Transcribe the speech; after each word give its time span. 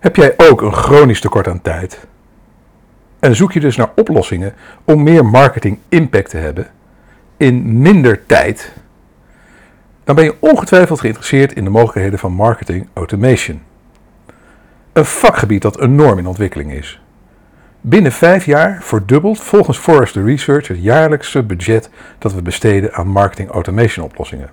Heb 0.00 0.16
jij 0.16 0.34
ook 0.36 0.62
een 0.62 0.72
chronisch 0.72 1.20
tekort 1.20 1.48
aan 1.48 1.62
tijd? 1.62 2.06
En 3.18 3.36
zoek 3.36 3.52
je 3.52 3.60
dus 3.60 3.76
naar 3.76 3.90
oplossingen 3.96 4.54
om 4.84 5.02
meer 5.02 5.24
marketing 5.24 5.78
impact 5.88 6.30
te 6.30 6.36
hebben 6.36 6.66
in 7.36 7.80
minder 7.82 8.26
tijd? 8.26 8.72
Dan 10.04 10.14
ben 10.14 10.24
je 10.24 10.36
ongetwijfeld 10.38 11.00
geïnteresseerd 11.00 11.52
in 11.52 11.64
de 11.64 11.70
mogelijkheden 11.70 12.18
van 12.18 12.32
marketing 12.32 12.88
automation. 12.92 13.62
Een 14.92 15.04
vakgebied 15.04 15.62
dat 15.62 15.80
enorm 15.80 16.18
in 16.18 16.26
ontwikkeling 16.26 16.72
is. 16.72 17.00
Binnen 17.80 18.12
vijf 18.12 18.44
jaar 18.44 18.78
verdubbelt 18.82 19.40
volgens 19.40 19.78
Forrester 19.78 20.24
Research 20.24 20.68
het 20.68 20.82
jaarlijkse 20.82 21.42
budget 21.42 21.90
dat 22.18 22.34
we 22.34 22.42
besteden 22.42 22.92
aan 22.94 23.06
marketing 23.06 23.50
automation 23.50 24.04
oplossingen. 24.04 24.50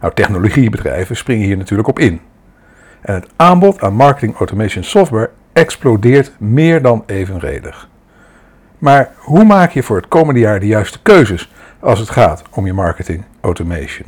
Nou, 0.00 0.14
technologiebedrijven 0.14 1.16
springen 1.16 1.46
hier 1.46 1.56
natuurlijk 1.56 1.88
op 1.88 1.98
in. 1.98 2.20
En 3.00 3.14
het 3.14 3.26
aanbod 3.36 3.80
aan 3.80 3.94
marketing 3.94 4.36
automation 4.36 4.84
software 4.84 5.30
explodeert 5.52 6.32
meer 6.38 6.82
dan 6.82 7.02
evenredig. 7.06 7.88
Maar 8.78 9.12
hoe 9.16 9.44
maak 9.44 9.70
je 9.70 9.82
voor 9.82 9.96
het 9.96 10.08
komende 10.08 10.40
jaar 10.40 10.60
de 10.60 10.66
juiste 10.66 11.02
keuzes 11.02 11.52
als 11.80 11.98
het 11.98 12.10
gaat 12.10 12.42
om 12.50 12.66
je 12.66 12.72
marketing 12.72 13.24
automation? 13.40 14.06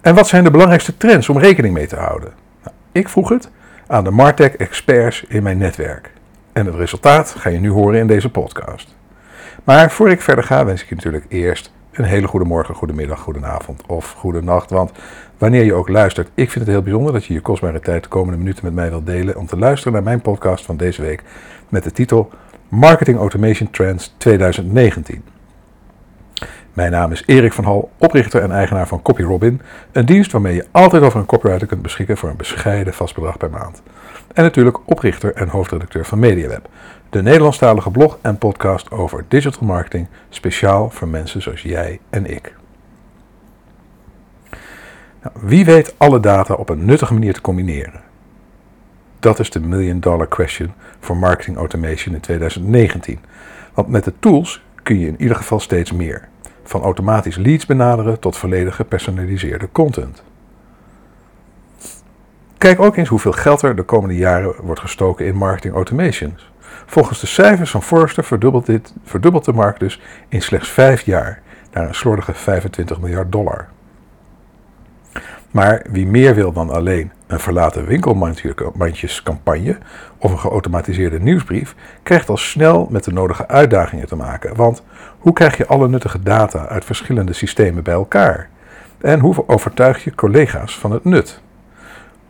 En 0.00 0.14
wat 0.14 0.28
zijn 0.28 0.44
de 0.44 0.50
belangrijkste 0.50 0.96
trends 0.96 1.28
om 1.28 1.38
rekening 1.38 1.74
mee 1.74 1.86
te 1.86 1.96
houden? 1.96 2.32
Nou, 2.62 2.76
ik 2.92 3.08
vroeg 3.08 3.28
het 3.28 3.50
aan 3.86 4.04
de 4.04 4.10
Martech 4.10 4.56
experts 4.56 5.24
in 5.28 5.42
mijn 5.42 5.58
netwerk. 5.58 6.10
En 6.52 6.66
het 6.66 6.74
resultaat 6.74 7.34
ga 7.38 7.50
je 7.50 7.60
nu 7.60 7.70
horen 7.70 7.98
in 7.98 8.06
deze 8.06 8.30
podcast. 8.30 8.94
Maar 9.64 9.90
voor 9.90 10.10
ik 10.10 10.20
verder 10.20 10.44
ga, 10.44 10.64
wens 10.64 10.82
ik 10.82 10.88
je 10.88 10.94
natuurlijk 10.94 11.24
eerst 11.28 11.72
een 11.92 12.04
hele 12.04 12.26
goede 12.26 12.46
morgen, 12.46 12.74
goede 12.74 12.92
middag, 12.92 13.20
goede 13.20 13.46
avond 13.46 13.82
of 13.86 14.12
goede 14.12 14.42
nacht. 14.42 14.70
Want 14.70 14.92
wanneer 15.38 15.64
je 15.64 15.74
ook 15.74 15.88
luistert, 15.88 16.30
ik 16.34 16.50
vind 16.50 16.64
het 16.64 16.74
heel 16.74 16.82
bijzonder 16.82 17.12
dat 17.12 17.24
je 17.24 17.34
je 17.34 17.40
kostbare 17.40 17.80
tijd 17.80 18.02
de 18.02 18.08
komende 18.08 18.38
minuten 18.38 18.64
met 18.64 18.74
mij 18.74 18.90
wilt 18.90 19.06
delen 19.06 19.36
om 19.36 19.46
te 19.46 19.58
luisteren 19.58 19.92
naar 19.92 20.02
mijn 20.02 20.20
podcast 20.20 20.64
van 20.64 20.76
deze 20.76 21.02
week 21.02 21.22
met 21.68 21.84
de 21.84 21.92
titel 21.92 22.30
Marketing 22.68 23.18
Automation 23.18 23.70
Trends 23.70 24.14
2019. 24.16 25.22
Mijn 26.72 26.90
naam 26.90 27.12
is 27.12 27.22
Erik 27.26 27.52
van 27.52 27.64
Hal, 27.64 27.90
oprichter 27.98 28.42
en 28.42 28.52
eigenaar 28.52 28.88
van 28.88 29.02
CopyRobin, 29.02 29.60
een 29.92 30.06
dienst 30.06 30.32
waarmee 30.32 30.54
je 30.54 30.66
altijd 30.70 31.02
over 31.02 31.20
een 31.20 31.26
copywriter 31.26 31.66
kunt 31.66 31.82
beschikken 31.82 32.16
voor 32.16 32.28
een 32.28 32.36
bescheiden 32.36 32.94
vast 32.94 33.14
bedrag 33.14 33.36
per 33.36 33.50
maand. 33.50 33.82
En 34.32 34.42
natuurlijk 34.42 34.78
oprichter 34.84 35.34
en 35.34 35.48
hoofdredacteur 35.48 36.04
van 36.04 36.18
MediaWeb, 36.18 36.68
de 37.10 37.22
Nederlandstalige 37.22 37.90
blog 37.90 38.18
en 38.22 38.38
podcast 38.38 38.90
over 38.90 39.24
digital 39.28 39.66
marketing, 39.66 40.06
speciaal 40.28 40.90
voor 40.90 41.08
mensen 41.08 41.42
zoals 41.42 41.62
jij 41.62 42.00
en 42.10 42.26
ik. 42.26 42.54
Nou, 45.24 45.36
wie 45.46 45.64
weet 45.64 45.94
alle 45.96 46.20
data 46.20 46.54
op 46.54 46.68
een 46.68 46.84
nuttige 46.84 47.12
manier 47.12 47.34
te 47.34 47.40
combineren? 47.40 48.00
Dat 49.18 49.38
is 49.38 49.50
de 49.50 49.60
million 49.60 50.00
dollar 50.00 50.28
question 50.28 50.72
voor 51.00 51.16
marketing 51.16 51.56
automation 51.56 52.14
in 52.14 52.20
2019. 52.20 53.18
Want 53.74 53.88
met 53.88 54.04
de 54.04 54.12
tools 54.18 54.62
kun 54.82 54.98
je 54.98 55.06
in 55.06 55.20
ieder 55.20 55.36
geval 55.36 55.60
steeds 55.60 55.92
meer. 55.92 56.28
Van 56.62 56.82
automatisch 56.82 57.36
leads 57.36 57.66
benaderen 57.66 58.20
tot 58.20 58.36
volledig 58.36 58.76
gepersonaliseerde 58.76 59.68
content. 59.72 60.22
Kijk 62.58 62.80
ook 62.80 62.96
eens 62.96 63.08
hoeveel 63.08 63.32
geld 63.32 63.62
er 63.62 63.76
de 63.76 63.82
komende 63.82 64.16
jaren 64.16 64.54
wordt 64.62 64.80
gestoken 64.80 65.26
in 65.26 65.36
marketing 65.36 65.74
automations. 65.74 66.52
Volgens 66.86 67.20
de 67.20 67.26
cijfers 67.26 67.70
van 67.70 67.82
Forrester 67.82 68.24
verdubbelt, 68.24 68.66
dit, 68.66 68.94
verdubbelt 69.04 69.44
de 69.44 69.52
markt 69.52 69.80
dus 69.80 70.00
in 70.28 70.42
slechts 70.42 70.68
vijf 70.68 71.02
jaar 71.02 71.42
naar 71.72 71.88
een 71.88 71.94
slordige 71.94 72.34
25 72.34 73.00
miljard 73.00 73.32
dollar. 73.32 73.68
Maar 75.54 75.82
wie 75.90 76.06
meer 76.06 76.34
wil 76.34 76.52
dan 76.52 76.70
alleen 76.70 77.12
een 77.26 77.40
verlaten 77.40 77.86
winkelmandjescampagne 77.86 79.78
of 80.18 80.30
een 80.30 80.38
geautomatiseerde 80.38 81.20
nieuwsbrief, 81.20 81.74
krijgt 82.02 82.28
al 82.28 82.36
snel 82.36 82.88
met 82.90 83.04
de 83.04 83.12
nodige 83.12 83.48
uitdagingen 83.48 84.06
te 84.06 84.16
maken. 84.16 84.56
Want 84.56 84.82
hoe 85.18 85.32
krijg 85.32 85.56
je 85.56 85.66
alle 85.66 85.88
nuttige 85.88 86.22
data 86.22 86.66
uit 86.66 86.84
verschillende 86.84 87.32
systemen 87.32 87.82
bij 87.82 87.94
elkaar? 87.94 88.48
En 88.98 89.20
hoe 89.20 89.48
overtuig 89.48 90.04
je 90.04 90.14
collega's 90.14 90.78
van 90.78 90.90
het 90.90 91.04
nut? 91.04 91.40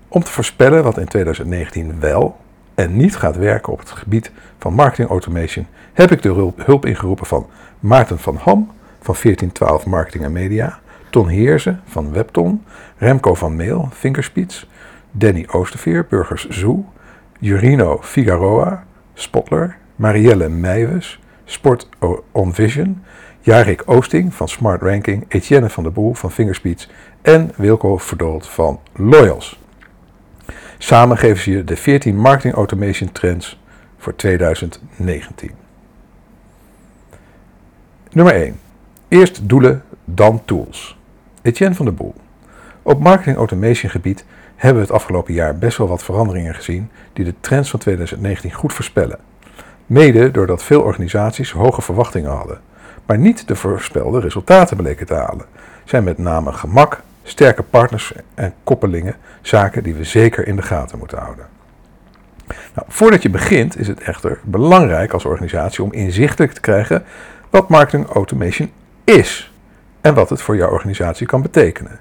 Om 0.08 0.22
te 0.22 0.32
voorspellen 0.32 0.82
wat 0.82 0.98
in 0.98 1.08
2019 1.08 2.00
wel 2.00 2.36
en 2.74 2.96
niet 2.96 3.16
gaat 3.16 3.36
werken 3.36 3.72
op 3.72 3.78
het 3.78 3.90
gebied 3.90 4.30
van 4.58 4.74
marketing 4.74 5.08
automation, 5.08 5.66
heb 5.92 6.10
ik 6.10 6.22
de 6.22 6.52
hulp 6.56 6.86
ingeroepen 6.86 7.26
van 7.26 7.46
Maarten 7.80 8.18
van 8.18 8.36
Ham 8.36 8.70
van 9.00 9.14
1412 9.22 9.86
Marketing 9.86 10.24
en 10.24 10.32
Media, 10.32 10.78
Ton 11.14 11.28
Heersen 11.28 11.80
van 11.84 12.12
Webton, 12.12 12.64
Remco 12.96 13.34
van 13.34 13.56
Meel, 13.56 13.88
Fingerspeeds, 13.92 14.68
Danny 15.10 15.46
Oosterveer, 15.50 16.06
Burgers 16.08 16.48
Zoo, 16.48 16.84
Jurino 17.38 17.98
Figaroa, 18.02 18.84
Spotler, 19.12 19.76
Marielle 19.96 20.48
Meijwes, 20.48 21.20
Sport 21.44 21.88
On 22.32 22.54
Vision, 22.54 23.02
Jarik 23.40 23.82
Oosting 23.86 24.34
van 24.34 24.48
Smart 24.48 24.82
Ranking, 24.82 25.24
Etienne 25.28 25.70
van 25.70 25.82
der 25.82 25.92
Boel 25.92 26.14
van 26.14 26.30
Fingerspeeds 26.30 26.88
en 27.22 27.50
Wilco 27.56 27.96
Verdoold 27.96 28.48
van 28.48 28.80
Loyals. 28.92 29.60
Samen 30.78 31.18
geven 31.18 31.42
ze 31.42 31.50
je 31.50 31.64
de 31.64 31.76
14 31.76 32.16
marketing 32.16 32.54
automation 32.54 33.12
trends 33.12 33.60
voor 33.98 34.16
2019. 34.16 35.50
Nummer 38.10 38.34
1. 38.34 38.60
Eerst 39.08 39.48
doelen, 39.48 39.82
dan 40.04 40.44
tools. 40.44 41.02
Etienne 41.44 41.74
van 41.74 41.84
der 41.84 41.94
Boel. 41.94 42.14
Op 42.82 43.00
marketing 43.00 43.36
automation 43.36 43.90
gebied 43.90 44.24
hebben 44.56 44.82
we 44.82 44.86
het 44.88 44.96
afgelopen 44.96 45.34
jaar 45.34 45.58
best 45.58 45.78
wel 45.78 45.88
wat 45.88 46.02
veranderingen 46.02 46.54
gezien 46.54 46.90
die 47.12 47.24
de 47.24 47.34
trends 47.40 47.70
van 47.70 47.80
2019 47.80 48.52
goed 48.52 48.72
voorspellen. 48.72 49.18
Mede 49.86 50.30
doordat 50.30 50.62
veel 50.62 50.82
organisaties 50.82 51.50
hoge 51.50 51.82
verwachtingen 51.82 52.30
hadden, 52.30 52.60
maar 53.06 53.18
niet 53.18 53.48
de 53.48 53.56
voorspelde 53.56 54.20
resultaten 54.20 54.76
bleken 54.76 55.06
te 55.06 55.14
halen, 55.14 55.46
zijn 55.84 56.04
met 56.04 56.18
name 56.18 56.52
gemak, 56.52 57.02
sterke 57.22 57.62
partners 57.62 58.12
en 58.34 58.54
koppelingen 58.64 59.16
zaken 59.42 59.82
die 59.82 59.94
we 59.94 60.04
zeker 60.04 60.46
in 60.46 60.56
de 60.56 60.62
gaten 60.62 60.98
moeten 60.98 61.18
houden. 61.18 61.46
Nou, 62.46 62.86
voordat 62.88 63.22
je 63.22 63.30
begint 63.30 63.78
is 63.78 63.88
het 63.88 64.00
echter 64.00 64.38
belangrijk 64.42 65.12
als 65.12 65.24
organisatie 65.24 65.84
om 65.84 65.92
inzichtelijk 65.92 66.52
te 66.52 66.60
krijgen 66.60 67.04
wat 67.50 67.68
marketing 67.68 68.06
automation 68.06 68.70
is 69.04 69.52
en 70.04 70.14
wat 70.14 70.30
het 70.30 70.42
voor 70.42 70.56
jouw 70.56 70.70
organisatie 70.70 71.26
kan 71.26 71.42
betekenen. 71.42 71.98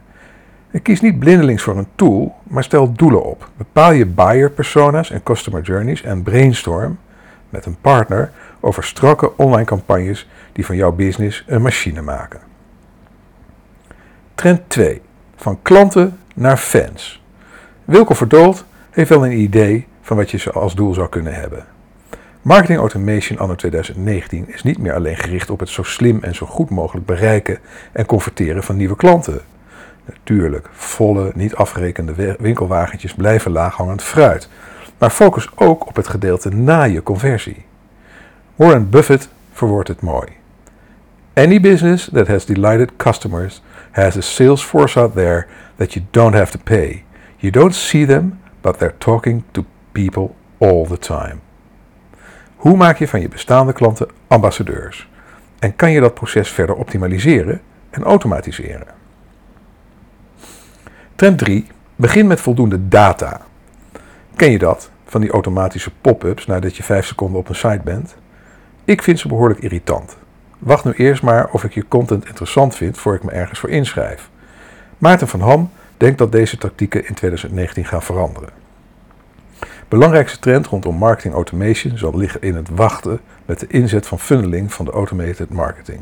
En 0.72 0.81
kies 0.81 1.02
niet 1.02 1.19
blindelings 1.19 1.64
voor 1.64 1.78
een 1.78 1.88
tool, 1.96 2.36
maar 2.44 2.64
stel 2.64 2.91
doelen 2.91 3.24
op. 3.24 3.50
Bepaal 3.58 3.91
je 3.91 4.06
buyer 4.06 4.52
persona's 4.52 5.12
en 5.12 5.24
customer 5.24 5.62
journeys 5.62 6.02
en 6.02 6.24
brainstorm 6.24 7.00
met 7.50 7.66
een 7.66 7.78
partner 7.81 8.31
over 8.59 8.84
strakke 8.84 9.38
online 9.38 9.66
campagnes 9.66 10.28
die 10.52 10.66
van 10.66 10.75
jouw 10.75 10.92
business 10.92 11.44
een 11.47 11.62
machine 11.62 12.02
maken. 12.02 12.40
Trend 14.36 14.62
2. 14.68 15.02
Van 15.36 15.59
klanten 15.62 16.19
naar 16.36 16.58
fans. 16.58 17.24
Wilco 17.86 18.13
Verdoold 18.13 18.66
heeft 18.90 19.09
wel 19.09 19.25
een 19.25 19.40
idee 19.40 19.88
van 20.02 20.18
wat 20.18 20.31
je 20.31 20.52
als 20.52 20.75
doel 20.75 20.94
zou 20.94 21.09
kunnen 21.09 21.34
hebben. 21.34 21.66
Marketing 22.44 22.80
automation 22.80 23.40
anno 23.40 23.56
2019 23.56 24.46
is 24.48 24.64
niet 24.64 24.78
meer 24.78 24.94
alleen 24.94 25.18
gericht 25.18 25.50
op 25.50 25.59
het 25.59 25.70
zo 25.70 25.84
slim 25.84 26.20
en 26.22 26.36
zo 26.36 26.46
goed 26.46 26.70
mogelijk 26.70 27.06
bereiken 27.06 27.59
en 27.92 28.06
converteren 28.06 28.64
van 28.64 28.78
nieuwe 28.78 28.96
klanten. 28.96 29.42
Natuurlijk, 30.06 30.70
volle, 30.72 31.31
niet 31.36 31.56
afgerekende 31.56 32.36
winkelwagentjes 32.40 33.14
blijven 33.14 33.52
laaghangend 33.52 34.04
fruit, 34.04 34.50
maar 34.98 35.09
focus 35.09 35.50
ook 35.56 35.88
op 35.88 35.96
het 35.96 36.08
gedeelte 36.08 36.50
na 36.50 36.84
je 36.84 37.04
conversie. 37.04 37.66
Warren 38.56 38.90
Buffett 38.90 39.30
verwoordt 39.52 39.90
het 39.90 40.02
mooi. 40.02 40.28
Any 41.34 41.60
business 41.60 42.10
that 42.14 42.28
has 42.28 42.46
delighted 42.46 42.92
customers 42.98 43.62
has 43.92 44.18
a 44.18 44.22
sales 44.22 44.64
force 44.64 45.00
out 45.00 45.14
there 45.14 45.46
that 45.75 45.94
you 45.94 46.06
don't 46.12 46.34
have 46.34 46.52
to 46.52 46.60
pay. 46.64 47.04
You 47.38 47.52
don't 47.52 47.75
see 47.75 48.06
them, 48.06 48.40
but 48.62 48.78
they're 48.78 48.98
talking 48.98 49.44
to 49.52 49.66
people 49.92 50.36
all 50.57 50.86
the 50.88 50.98
time. 50.98 51.42
Hoe 52.63 52.75
maak 52.77 52.98
je 52.98 53.07
van 53.07 53.21
je 53.21 53.27
bestaande 53.27 53.74
klanten 53.74 54.07
ambassadeurs? 54.27 55.10
En 55.60 55.75
kan 55.75 55.92
je 55.92 56.00
dat 56.00 56.13
proces 56.13 56.50
verder 56.50 56.75
optimaliseren 56.75 57.62
en 57.89 58.04
automatiseren? 58.04 58.88
Trend 61.15 61.38
3. 61.38 61.68
Begin 61.95 62.27
met 62.27 62.42
voldoende 62.42 62.88
data. 62.88 63.42
Ken 64.36 64.51
je 64.51 64.57
dat? 64.57 64.89
Van 65.06 65.21
die 65.21 65.31
automatische 65.31 65.92
pop-ups 66.01 66.45
nadat 66.45 66.75
je 66.77 66.83
5 66.83 67.06
seconden 67.06 67.39
op 67.39 67.50
een 67.50 67.56
site 67.56 67.81
bent? 67.83 68.15
Ik 68.86 69.01
vind 69.01 69.19
ze 69.19 69.27
behoorlijk 69.27 69.60
irritant. 69.60 70.18
Wacht 70.60 70.86
nu 70.86 70.92
eerst 70.92 71.24
maar 71.24 71.50
of 71.51 71.63
ik 71.63 71.74
je 71.74 71.88
content 71.88 72.25
interessant 72.25 72.75
vind 72.75 72.98
voor 72.98 73.15
ik 73.15 73.24
me 73.24 73.31
ergens 73.31 73.60
voor 73.60 73.69
inschrijf. 73.69 74.30
Maarten 74.98 75.27
van 75.27 75.42
Ham 75.42 75.71
denkt 75.98 76.18
dat 76.18 76.31
deze 76.31 76.57
tactieken 76.57 77.07
in 77.07 77.13
2019 77.13 77.86
gaan 77.86 78.04
veranderen. 78.04 78.62
Belangrijkste 79.94 80.40
trend 80.40 80.68
rondom 80.68 80.95
marketing 80.95 81.34
automation 81.34 81.98
zal 81.98 82.18
liggen 82.18 82.42
in 82.42 82.56
het 82.56 82.69
wachten 82.69 83.19
met 83.45 83.60
de 83.60 83.68
inzet 83.68 84.07
van 84.07 84.19
funneling 84.19 84.74
van 84.74 84.86
de 84.86 84.92
automated 84.92 85.50
marketing. 85.50 86.00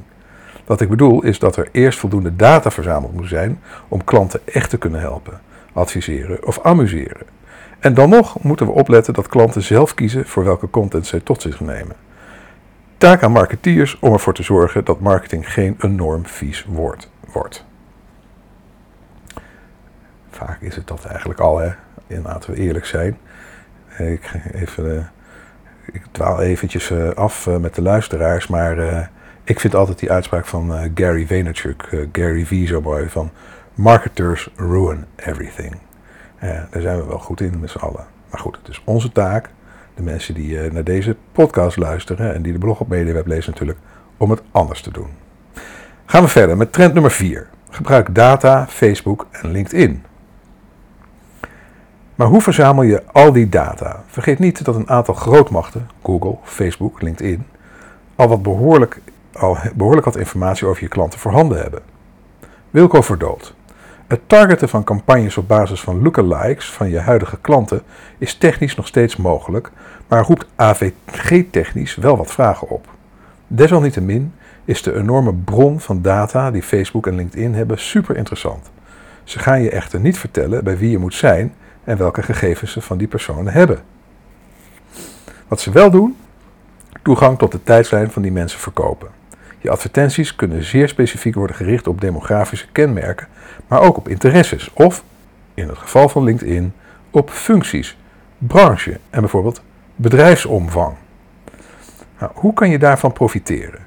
Wat 0.66 0.82
ik 0.82 0.90
bedoel 0.90 1.24
is 1.24 1.40
dat 1.40 1.56
er 1.56 1.70
eerst 1.72 2.00
voldoende 2.00 2.36
data 2.36 2.72
verzameld 2.72 3.14
moet 3.14 3.28
zijn 3.28 3.60
om 3.88 4.04
klanten 4.04 4.40
echt 4.46 4.70
te 4.70 4.78
kunnen 4.78 5.00
helpen, 5.00 5.42
adviseren 5.74 6.46
of 6.46 6.60
amuseren. 6.60 7.26
En 7.80 7.94
dan 7.94 8.10
nog 8.10 8.44
moeten 8.44 8.66
we 8.66 8.72
opletten 8.72 9.14
dat 9.14 9.28
klanten 9.28 9.62
zelf 9.62 9.94
kiezen 9.94 10.28
voor 10.28 10.44
welke 10.44 10.70
content 10.70 11.08
zij 11.08 11.20
tot 11.20 11.42
zich 11.42 11.60
nemen. 11.60 11.96
Taak 12.98 13.24
aan 13.24 13.32
marketeers 13.32 14.00
om 14.00 14.14
ervoor 14.14 14.34
te 14.34 14.44
zorgen 14.44 14.86
dat 14.86 15.00
marketing 15.00 15.54
geen 15.54 15.76
enorm 15.80 16.26
vies 16.26 16.66
woord 16.68 17.10
wordt. 17.32 17.66
Vaak 20.30 20.62
is 20.62 20.76
het 20.76 20.88
dat 20.88 21.06
eigenlijk 21.06 21.40
al, 21.40 21.58
hè? 21.58 21.70
En 22.08 22.22
laten 22.22 22.52
we 22.52 22.58
eerlijk 22.58 22.86
zijn. 22.86 23.18
Ik, 24.08 24.32
even, 24.54 24.86
uh, 24.86 25.04
ik 25.92 26.02
dwaal 26.12 26.42
eventjes 26.42 26.90
uh, 26.90 27.10
af 27.10 27.48
met 27.60 27.76
de 27.76 27.82
luisteraars, 27.82 28.48
maar 28.48 29.10
ik 29.44 29.60
vind 29.60 29.76
altijd 29.76 30.00
die 30.00 30.12
uitspraak 30.12 30.46
van 30.46 30.92
Gary 30.96 31.28
Vaynerchuk, 31.28 32.08
Gary 32.12 32.46
V 32.46 32.68
zo 32.68 32.82
mooi, 32.82 33.10
van 33.10 33.32
marketers 33.74 34.50
ruin 34.56 35.06
everything. 35.16 35.78
daar 36.40 36.82
zijn 36.82 36.98
we 36.98 37.06
wel 37.06 37.20
goed 37.20 37.42
in 37.42 37.60
met 37.60 37.70
z'n 37.70 37.78
allen. 37.78 38.06
Maar 38.30 38.40
goed, 38.40 38.58
het 38.58 38.68
is 38.68 38.82
onze 38.86 39.12
taak, 39.12 39.50
de 39.94 40.02
mensen 40.02 40.34
die 40.34 40.72
naar 40.72 40.84
deze 40.84 41.16
podcast 41.32 41.78
luisteren 41.78 42.34
en 42.34 42.42
die 42.42 42.54
de 42.54 42.60
blog 42.60 42.80
op 42.80 42.88
MediaWeb 42.88 43.28
lezen 43.28 43.52
natuurlijk, 43.52 43.80
om 44.18 44.30
het 44.30 44.42
anders 44.52 44.82
te 44.82 44.92
doen. 44.92 45.10
Gaan 46.06 46.24
we 46.24 46.30
verder 46.30 46.58
met 46.58 46.74
trend 46.74 46.94
nummer 46.94 47.12
4. 47.12 47.48
Gebruik 47.70 48.16
data, 48.16 48.68
Facebook 48.68 49.28
en 49.32 49.52
LinkedIn. 49.52 50.04
Maar 52.16 52.28
hoe 52.28 52.42
verzamel 52.42 52.84
je 52.84 53.04
al 53.12 53.32
die 53.32 53.50
data? 53.50 54.04
Vergeet 54.08 54.40
niet 54.40 54.66
dat 54.66 54.76
een 54.76 54.90
aantal 54.90 55.14
grootmachten, 55.14 55.90
Google, 56.04 56.36
Facebook, 56.44 57.02
LinkedIn, 57.02 57.46
al, 58.16 58.28
wat 58.28 58.44
behoorlijk, 58.44 59.02
al 59.34 59.58
behoorlijk 59.76 60.06
wat 60.06 60.18
informatie 60.18 60.68
over 60.68 60.82
je 60.82 60.88
klanten 60.88 61.20
voorhanden 61.20 61.62
hebben. 61.62 61.82
Wilco 62.70 63.02
Verdood. 63.02 63.54
Het 64.08 64.22
targeten 64.28 64.70
van 64.70 64.84
campagnes 64.84 65.38
op 65.38 65.48
basis 65.48 65.82
van 65.82 66.02
lookalikes 66.02 66.72
van 66.72 66.90
je 66.90 67.00
huidige 67.00 67.38
klanten 67.42 67.82
is 68.18 68.36
technisch 68.36 68.76
nog 68.76 68.88
steeds 68.88 69.16
mogelijk, 69.16 69.72
maar 70.08 70.24
roept 70.24 70.46
AVG-technisch 70.56 71.96
wel 71.96 72.18
wat 72.18 72.32
vragen 72.32 72.70
op. 72.70 72.88
Desalniettemin 73.48 74.34
is 74.66 74.82
de 74.82 74.96
enorme 74.96 75.34
bron 75.34 75.80
van 75.80 76.02
data 76.02 76.52
die 76.52 76.64
Facebook 76.64 77.08
en 77.08 77.16
LinkedIn 77.16 77.54
hebben 77.54 77.80
super 77.80 78.18
interessant. 78.18 78.72
Ze 79.24 79.40
gaan 79.40 79.62
je 79.62 79.70
echter 79.70 80.00
niet 80.00 80.18
vertellen 80.18 80.64
bij 80.64 80.78
wie 80.78 80.92
je 80.92 80.98
moet 80.98 81.14
zijn 81.14 81.54
en 81.84 81.98
welke 81.98 82.24
gegevens 82.24 82.72
ze 82.72 82.82
van 82.82 82.98
die 82.98 83.08
personen 83.08 83.54
hebben. 83.54 83.80
Wat 85.48 85.60
ze 85.60 85.72
wel 85.72 85.92
doen, 85.92 86.18
toegang 87.02 87.38
tot 87.38 87.52
de 87.52 87.64
tijdslijn 87.64 88.12
van 88.12 88.22
die 88.22 88.32
mensen 88.32 88.60
verkopen. 88.60 89.10
Je 89.60 89.70
advertenties 89.70 90.36
kunnen 90.36 90.64
zeer 90.64 90.90
specifiek 90.90 91.36
worden 91.36 91.56
gericht 91.56 91.88
op 91.88 92.02
demografische 92.02 92.68
kenmerken, 92.72 93.28
maar 93.68 93.82
ook 93.82 93.98
op 93.98 94.08
interesses 94.08 94.74
of, 94.74 95.04
in 95.54 95.68
het 95.68 95.78
geval 95.78 96.10
van 96.10 96.24
LinkedIn, 96.24 96.74
op 97.10 97.30
functies, 97.30 97.98
branche 98.38 99.00
en 99.10 99.20
bijvoorbeeld 99.20 99.62
bedrijfsomvang. 99.96 100.96
Nou, 102.20 102.32
hoe 102.36 102.54
kan 102.54 102.70
je 102.70 102.80
daarvan 102.80 103.14
profiteren? 103.14 103.80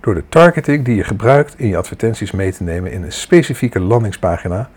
Door 0.00 0.14
de 0.14 0.24
targeting 0.28 0.84
die 0.84 0.96
je 0.96 1.04
gebruikt 1.04 1.54
in 1.58 1.68
je 1.68 1.76
advertenties 1.76 2.30
mee 2.30 2.52
te 2.52 2.62
nemen 2.62 2.92
in 2.92 3.02
een 3.02 3.12
specifieke 3.12 3.80
landingspagina 3.80 4.70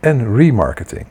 en 0.00 0.36
remarketing. 0.36 1.06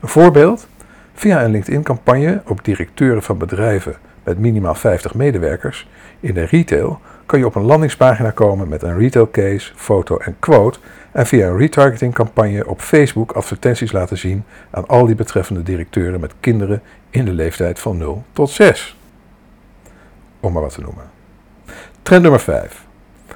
Een 0.00 0.08
voorbeeld? 0.08 0.68
Via 1.14 1.44
een 1.44 1.50
LinkedIn-campagne 1.50 2.42
op 2.46 2.64
directeuren 2.64 3.22
van 3.22 3.38
bedrijven 3.38 3.96
met 4.24 4.38
minimaal 4.38 4.74
50 4.74 5.14
medewerkers 5.14 5.88
in 6.20 6.34
de 6.34 6.44
retail 6.44 7.00
kan 7.26 7.38
je 7.38 7.46
op 7.46 7.54
een 7.54 7.64
landingspagina 7.64 8.30
komen 8.30 8.68
met 8.68 8.82
een 8.82 8.98
retail 8.98 9.30
case, 9.30 9.72
foto 9.74 10.16
en 10.16 10.36
quote 10.38 10.78
en 11.12 11.26
via 11.26 11.48
een 11.48 11.56
retargeting-campagne 11.56 12.66
op 12.66 12.80
Facebook 12.80 13.32
advertenties 13.32 13.92
laten 13.92 14.18
zien 14.18 14.44
aan 14.70 14.86
al 14.86 15.06
die 15.06 15.14
betreffende 15.14 15.62
directeuren 15.62 16.20
met 16.20 16.34
kinderen 16.40 16.82
in 17.10 17.24
de 17.24 17.32
leeftijd 17.32 17.78
van 17.78 17.96
0 17.96 18.24
tot 18.32 18.50
6. 18.50 18.96
Om 20.40 20.52
maar 20.52 20.62
wat 20.62 20.74
te 20.74 20.80
noemen. 20.80 21.04
Trend 22.02 22.22
nummer 22.22 22.40
5. 22.40 22.84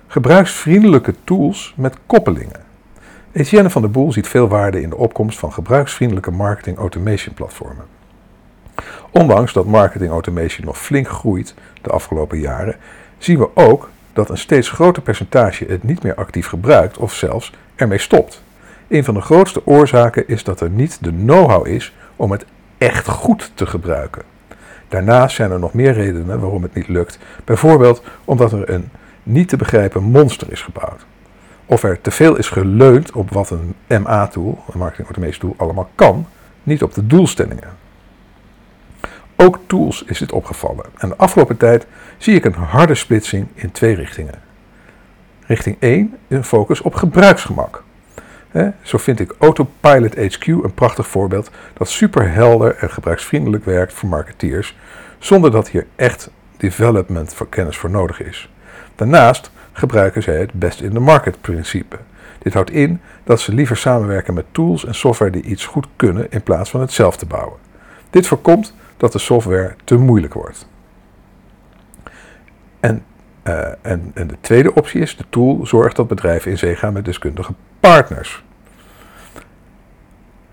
Gebruiksvriendelijke 0.06 1.14
tools 1.24 1.74
met 1.76 1.96
koppelingen. 2.06 2.69
Etienne 3.32 3.70
van 3.70 3.82
der 3.82 3.90
Boel 3.90 4.12
ziet 4.12 4.28
veel 4.28 4.48
waarde 4.48 4.82
in 4.82 4.90
de 4.90 4.96
opkomst 4.96 5.38
van 5.38 5.52
gebruiksvriendelijke 5.52 6.30
marketing 6.30 6.78
automation 6.78 7.34
platformen. 7.34 7.84
Ondanks 9.10 9.52
dat 9.52 9.66
marketing 9.66 10.10
automation 10.10 10.66
nog 10.66 10.78
flink 10.78 11.08
groeit 11.08 11.54
de 11.82 11.90
afgelopen 11.90 12.38
jaren, 12.38 12.76
zien 13.18 13.38
we 13.38 13.48
ook 13.54 13.90
dat 14.12 14.30
een 14.30 14.38
steeds 14.38 14.70
groter 14.70 15.02
percentage 15.02 15.64
het 15.64 15.82
niet 15.82 16.02
meer 16.02 16.14
actief 16.14 16.46
gebruikt 16.46 16.98
of 16.98 17.14
zelfs 17.14 17.52
ermee 17.74 17.98
stopt. 17.98 18.42
Een 18.88 19.04
van 19.04 19.14
de 19.14 19.20
grootste 19.20 19.66
oorzaken 19.66 20.28
is 20.28 20.44
dat 20.44 20.60
er 20.60 20.70
niet 20.70 21.04
de 21.04 21.12
know-how 21.12 21.66
is 21.66 21.94
om 22.16 22.30
het 22.30 22.44
echt 22.78 23.08
goed 23.08 23.50
te 23.54 23.66
gebruiken. 23.66 24.22
Daarnaast 24.88 25.36
zijn 25.36 25.50
er 25.50 25.58
nog 25.58 25.74
meer 25.74 25.92
redenen 25.92 26.40
waarom 26.40 26.62
het 26.62 26.74
niet 26.74 26.88
lukt. 26.88 27.18
Bijvoorbeeld 27.44 28.02
omdat 28.24 28.52
er 28.52 28.70
een 28.70 28.90
niet 29.22 29.48
te 29.48 29.56
begrijpen 29.56 30.02
monster 30.02 30.52
is 30.52 30.62
gebouwd 30.62 31.06
of 31.70 31.82
er 31.82 32.00
te 32.00 32.10
veel 32.10 32.36
is 32.36 32.48
geleund 32.48 33.12
op 33.12 33.30
wat 33.30 33.50
een 33.50 33.74
MA-tool, 34.02 34.64
een 34.72 34.78
marketing 34.78 35.08
automation 35.08 35.40
tool, 35.40 35.66
allemaal 35.66 35.90
kan, 35.94 36.26
niet 36.62 36.82
op 36.82 36.94
de 36.94 37.06
doelstellingen. 37.06 37.68
Ook 39.36 39.58
tools 39.66 40.04
is 40.04 40.18
dit 40.18 40.32
opgevallen. 40.32 40.84
En 40.96 41.08
de 41.08 41.16
afgelopen 41.16 41.56
tijd 41.56 41.86
zie 42.18 42.34
ik 42.34 42.44
een 42.44 42.54
harde 42.54 42.94
splitsing 42.94 43.46
in 43.54 43.72
twee 43.72 43.94
richtingen. 43.94 44.34
Richting 45.46 45.76
1 45.80 46.16
is 46.28 46.36
een 46.36 46.44
focus 46.44 46.80
op 46.80 46.94
gebruiksgemak. 46.94 47.82
Zo 48.82 48.98
vind 48.98 49.20
ik 49.20 49.34
Autopilot 49.38 50.14
HQ 50.14 50.46
een 50.46 50.74
prachtig 50.74 51.06
voorbeeld 51.06 51.50
dat 51.72 51.88
super 51.88 52.32
helder 52.32 52.76
en 52.76 52.90
gebruiksvriendelijk 52.90 53.64
werkt 53.64 53.92
voor 53.92 54.08
marketeers, 54.08 54.76
zonder 55.18 55.50
dat 55.50 55.68
hier 55.68 55.86
echt 55.96 56.30
development 56.56 57.36
kennis 57.48 57.76
voor 57.76 57.90
nodig 57.90 58.22
is. 58.22 58.50
Daarnaast 58.94 59.50
gebruiken 59.72 60.22
zij 60.22 60.38
het 60.38 60.52
best 60.52 60.80
in 60.80 60.92
the 60.92 61.00
market 61.00 61.40
principe. 61.40 61.96
Dit 62.38 62.52
houdt 62.52 62.70
in 62.70 63.00
dat 63.24 63.40
ze 63.40 63.54
liever 63.54 63.76
samenwerken 63.76 64.34
met 64.34 64.44
tools 64.52 64.84
en 64.84 64.94
software 64.94 65.30
die 65.32 65.42
iets 65.42 65.66
goed 65.66 65.86
kunnen 65.96 66.30
in 66.30 66.42
plaats 66.42 66.70
van 66.70 66.80
het 66.80 66.92
zelf 66.92 67.16
te 67.16 67.26
bouwen. 67.26 67.58
Dit 68.10 68.26
voorkomt 68.26 68.74
dat 68.96 69.12
de 69.12 69.18
software 69.18 69.74
te 69.84 69.96
moeilijk 69.96 70.34
wordt. 70.34 70.68
En, 72.80 73.04
uh, 73.44 73.68
en, 73.82 74.10
en 74.14 74.26
de 74.26 74.36
tweede 74.40 74.74
optie 74.74 75.00
is, 75.00 75.16
de 75.16 75.24
tool 75.28 75.66
zorgt 75.66 75.96
dat 75.96 76.08
bedrijven 76.08 76.50
in 76.50 76.58
zee 76.58 76.76
gaan 76.76 76.92
met 76.92 77.04
deskundige 77.04 77.54
partners 77.80 78.42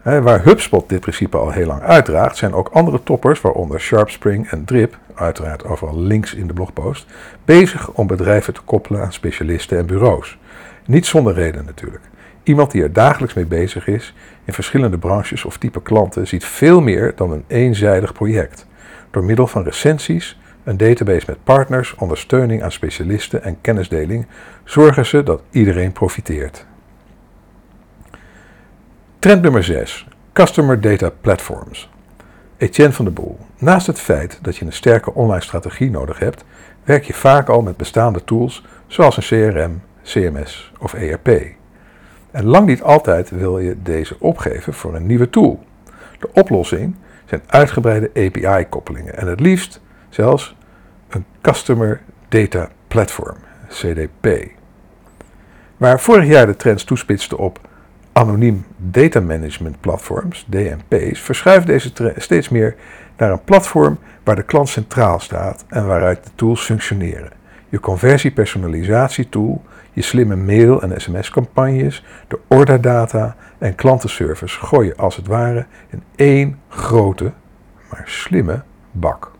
waar 0.07 0.43
HubSpot 0.43 0.89
dit 0.89 0.99
principe 0.99 1.37
al 1.37 1.51
heel 1.51 1.65
lang 1.65 1.81
uitdraagt, 1.81 2.37
zijn 2.37 2.53
ook 2.53 2.67
andere 2.67 3.03
toppers, 3.03 3.41
waaronder 3.41 3.79
SharpSpring 3.79 4.49
en 4.49 4.65
Drip, 4.65 4.97
uiteraard 5.15 5.65
overal 5.65 5.99
links 5.99 6.33
in 6.33 6.47
de 6.47 6.53
blogpost, 6.53 7.05
bezig 7.45 7.91
om 7.91 8.07
bedrijven 8.07 8.53
te 8.53 8.61
koppelen 8.61 9.01
aan 9.01 9.13
specialisten 9.13 9.77
en 9.77 9.85
bureaus. 9.85 10.37
Niet 10.85 11.05
zonder 11.05 11.33
reden 11.33 11.65
natuurlijk. 11.65 12.03
Iemand 12.43 12.71
die 12.71 12.83
er 12.83 12.93
dagelijks 12.93 13.33
mee 13.33 13.45
bezig 13.45 13.87
is, 13.87 14.13
in 14.45 14.53
verschillende 14.53 14.97
branches 14.97 15.45
of 15.45 15.57
type 15.57 15.81
klanten, 15.81 16.27
ziet 16.27 16.45
veel 16.45 16.81
meer 16.81 17.13
dan 17.15 17.31
een 17.31 17.43
eenzijdig 17.47 18.13
project. 18.13 18.67
Door 19.11 19.23
middel 19.23 19.47
van 19.47 19.63
recensies, 19.63 20.39
een 20.63 20.77
database 20.77 21.25
met 21.27 21.43
partners, 21.43 21.95
ondersteuning 21.95 22.63
aan 22.63 22.71
specialisten 22.71 23.43
en 23.43 23.57
kennisdeling 23.61 24.25
zorgen 24.63 25.05
ze 25.05 25.23
dat 25.23 25.41
iedereen 25.51 25.91
profiteert. 25.91 26.65
Trend 29.27 29.41
nummer 29.41 29.63
6. 29.63 30.07
Customer 30.33 30.81
Data 30.81 31.09
Platforms. 31.09 31.89
Etienne 32.57 32.93
van 32.93 33.05
der 33.05 33.13
Boel. 33.13 33.37
Naast 33.57 33.87
het 33.87 33.99
feit 33.99 34.39
dat 34.41 34.57
je 34.57 34.65
een 34.65 34.73
sterke 34.73 35.13
online 35.13 35.41
strategie 35.41 35.89
nodig 35.89 36.19
hebt, 36.19 36.43
werk 36.83 37.03
je 37.03 37.13
vaak 37.13 37.49
al 37.49 37.61
met 37.61 37.77
bestaande 37.77 38.23
tools 38.23 38.63
zoals 38.87 39.17
een 39.17 39.51
CRM, 39.51 39.81
CMS 40.03 40.71
of 40.79 40.93
ERP. 40.93 41.27
En 42.31 42.45
lang 42.45 42.67
niet 42.67 42.81
altijd 42.81 43.29
wil 43.29 43.59
je 43.59 43.81
deze 43.81 44.15
opgeven 44.19 44.73
voor 44.73 44.95
een 44.95 45.05
nieuwe 45.05 45.29
tool. 45.29 45.63
De 46.19 46.29
oplossing 46.33 46.95
zijn 47.25 47.41
uitgebreide 47.47 48.11
API-koppelingen 48.13 49.17
en 49.17 49.27
het 49.27 49.39
liefst 49.39 49.81
zelfs 50.09 50.55
een 51.09 51.25
Customer 51.41 52.01
Data 52.29 52.69
Platform, 52.87 53.37
CDP. 53.67 54.51
Waar 55.77 55.99
vorig 55.99 56.27
jaar 56.27 56.45
de 56.45 56.55
trends 56.55 56.83
toespitste 56.83 57.37
op 57.37 57.66
anoniem 58.17 58.65
data 58.77 59.19
management 59.19 59.81
platforms, 59.81 60.45
DMP's, 60.49 61.19
verschuift 61.19 61.67
deze 61.67 62.13
steeds 62.15 62.49
meer 62.49 62.75
naar 63.17 63.31
een 63.31 63.43
platform 63.43 63.99
waar 64.23 64.35
de 64.35 64.43
klant 64.43 64.69
centraal 64.69 65.19
staat 65.19 65.65
en 65.67 65.87
waaruit 65.87 66.23
de 66.23 66.29
tools 66.35 66.61
functioneren. 66.61 67.31
Je 67.69 67.79
conversiepersonalisatietool, 67.79 69.63
je 69.93 70.01
slimme 70.01 70.35
mail- 70.35 70.81
en 70.81 71.01
sms-campagnes, 71.01 72.05
de 72.27 72.39
orderdata 72.47 73.35
en 73.57 73.75
klantenservice 73.75 74.59
gooi 74.59 74.87
je 74.87 74.95
als 74.95 75.15
het 75.15 75.27
ware 75.27 75.65
in 75.89 76.03
één 76.15 76.59
grote, 76.67 77.31
maar 77.89 78.03
slimme 78.05 78.63
bak. 78.91 79.36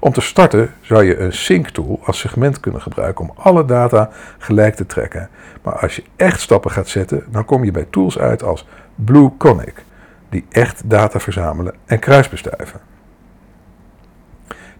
Om 0.00 0.12
te 0.12 0.20
starten 0.20 0.74
zou 0.80 1.04
je 1.04 1.18
een 1.18 1.32
sync 1.32 1.68
tool 1.68 2.00
als 2.04 2.18
segment 2.18 2.60
kunnen 2.60 2.82
gebruiken 2.82 3.28
om 3.28 3.34
alle 3.36 3.64
data 3.64 4.10
gelijk 4.38 4.74
te 4.74 4.86
trekken. 4.86 5.28
Maar 5.62 5.78
als 5.78 5.96
je 5.96 6.02
echt 6.16 6.40
stappen 6.40 6.70
gaat 6.70 6.88
zetten, 6.88 7.24
dan 7.30 7.44
kom 7.44 7.64
je 7.64 7.70
bij 7.70 7.86
tools 7.90 8.18
uit 8.18 8.42
als 8.42 8.66
Blue 8.94 9.30
Conic, 9.38 9.84
die 10.28 10.46
echt 10.50 10.90
data 10.90 11.20
verzamelen 11.20 11.74
en 11.86 11.98
kruisbestuiven. 11.98 12.80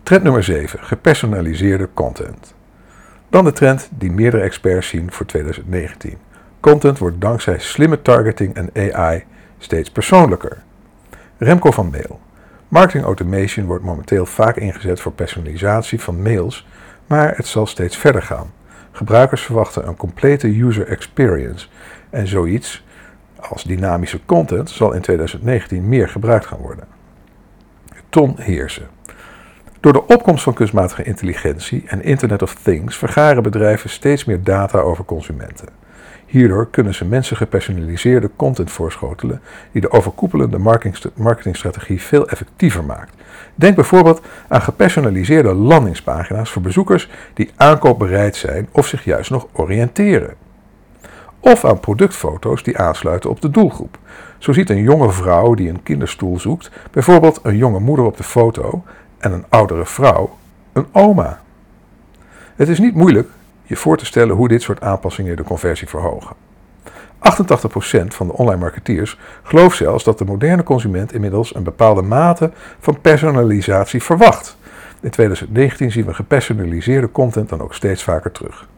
Trend 0.02 0.22
nummer 0.22 0.44
7. 0.44 0.78
Gepersonaliseerde 0.82 1.88
content. 1.94 2.54
Dan 3.30 3.44
de 3.44 3.52
trend 3.52 3.88
die 3.90 4.12
meerdere 4.12 4.42
experts 4.42 4.88
zien 4.88 5.12
voor 5.12 5.26
2019. 5.26 6.18
Content 6.60 6.98
wordt 6.98 7.20
dankzij 7.20 7.58
slimme 7.58 8.02
targeting 8.02 8.54
en 8.54 8.94
AI 8.94 9.25
steeds 9.58 9.90
persoonlijker. 9.90 10.62
Remco 11.38 11.70
van 11.70 11.90
Mail. 11.90 12.20
Marketing 12.68 13.04
automation 13.04 13.66
wordt 13.66 13.84
momenteel 13.84 14.26
vaak 14.26 14.56
ingezet 14.56 15.00
voor 15.00 15.12
personalisatie 15.12 16.00
van 16.00 16.22
mails, 16.22 16.66
maar 17.06 17.37
het 17.37 17.46
zal 17.46 17.66
steeds 17.66 17.96
verder 17.96 18.22
gaan. 18.22 18.52
Gebruikers 18.92 19.42
verwachten 19.42 19.88
een 19.88 19.96
complete 19.96 20.60
user 20.60 20.87
experience 20.87 21.66
en 22.10 22.26
zoiets 22.26 22.84
als 23.37 23.64
dynamische 23.64 24.20
content 24.25 24.70
zal 24.70 24.92
in 24.92 25.00
2019 25.00 25.88
meer 25.88 26.08
gebruikt 26.08 26.46
gaan 26.46 26.58
worden. 26.58 26.84
Ton 28.08 28.34
Heersen. 28.38 28.88
Door 29.80 29.92
de 29.92 30.06
opkomst 30.06 30.42
van 30.42 30.54
kunstmatige 30.54 31.02
intelligentie 31.02 31.84
en 31.87 32.02
Internet 32.02 32.42
of 32.42 32.54
Things 32.54 32.96
vergaren 32.96 33.42
bedrijven 33.42 33.90
steeds 33.90 34.25
meer 34.25 34.42
data 34.42 34.78
over 34.78 35.04
consumenten. 35.04 35.68
Hierdoor 36.28 36.68
kunnen 36.70 36.94
ze 36.94 37.04
mensen 37.04 37.37
gepersonaliseerde 37.37 38.30
content 38.37 38.70
voorschotelen 38.70 39.40
die 39.73 39.80
de 39.80 39.90
overkoepelende 39.90 40.58
marketingstrategie 41.14 42.02
veel 42.02 42.28
effectiever 42.28 42.85
maakt. 42.85 43.14
Denk 43.54 43.75
bijvoorbeeld 43.75 44.23
aan 44.49 44.62
gepersonaliseerde 44.62 45.54
landingspagina's 45.54 46.50
voor 46.50 46.62
bezoekers 46.62 47.11
die 47.35 47.50
aankoopbereid 47.56 48.37
zijn 48.37 48.68
of 48.73 48.87
zich 48.87 49.04
juist 49.04 49.30
nog 49.30 49.47
oriënteren. 49.52 50.35
Of 51.40 51.64
aan 51.64 51.80
productfoto's 51.80 52.62
die 52.62 52.78
aansluiten 52.78 53.30
op 53.30 53.40
de 53.40 53.50
doelgroep. 53.50 53.99
Zo 54.38 54.52
ziet 54.52 54.70
een 54.70 54.82
jonge 54.82 55.11
vrouw 55.11 55.54
die 55.54 55.68
een 55.68 55.82
kinderstoel 55.82 56.38
zoekt 56.38 56.70
bijvoorbeeld 56.90 57.40
een 57.42 57.56
jonge 57.56 57.80
moeder 57.80 58.04
op 58.04 58.16
de 58.16 58.23
foto 58.23 58.82
en 59.18 59.32
een 59.32 59.44
oudere 59.49 59.87
vrouw 59.87 60.37
een 60.73 60.87
oma. 60.92 61.40
Het 62.56 62.68
is 62.68 62.78
niet 62.78 62.94
moeilijk 62.94 63.28
je 63.68 63.76
voor 63.76 63.96
te 63.96 64.06
stellen 64.06 64.37
hoe 64.37 64.48
dit 64.48 64.62
soort 64.62 64.80
aanpassingen 64.80 65.37
de 65.37 65.44
conversie 65.44 65.88
verhogen. 65.88 66.37
88% 67.18 68.06
van 68.08 68.26
de 68.26 68.32
online 68.32 68.60
marketeers 68.60 69.18
gelooft 69.42 69.76
zelfs 69.76 70.04
dat 70.04 70.18
de 70.18 70.25
moderne 70.25 70.62
consument 70.62 71.12
inmiddels 71.12 71.54
een 71.54 71.62
bepaalde 71.62 72.02
mate 72.02 72.50
van 72.78 73.00
personalisatie 73.00 74.02
verwacht. 74.02 74.56
In 75.00 75.10
2019 75.10 75.90
zien 75.90 76.04
we 76.04 76.14
gepersonaliseerde 76.14 77.10
content 77.10 77.48
dan 77.48 77.60
ook 77.60 77.75
steeds 77.75 78.02
vaker 78.02 78.32
terug. 78.32 78.68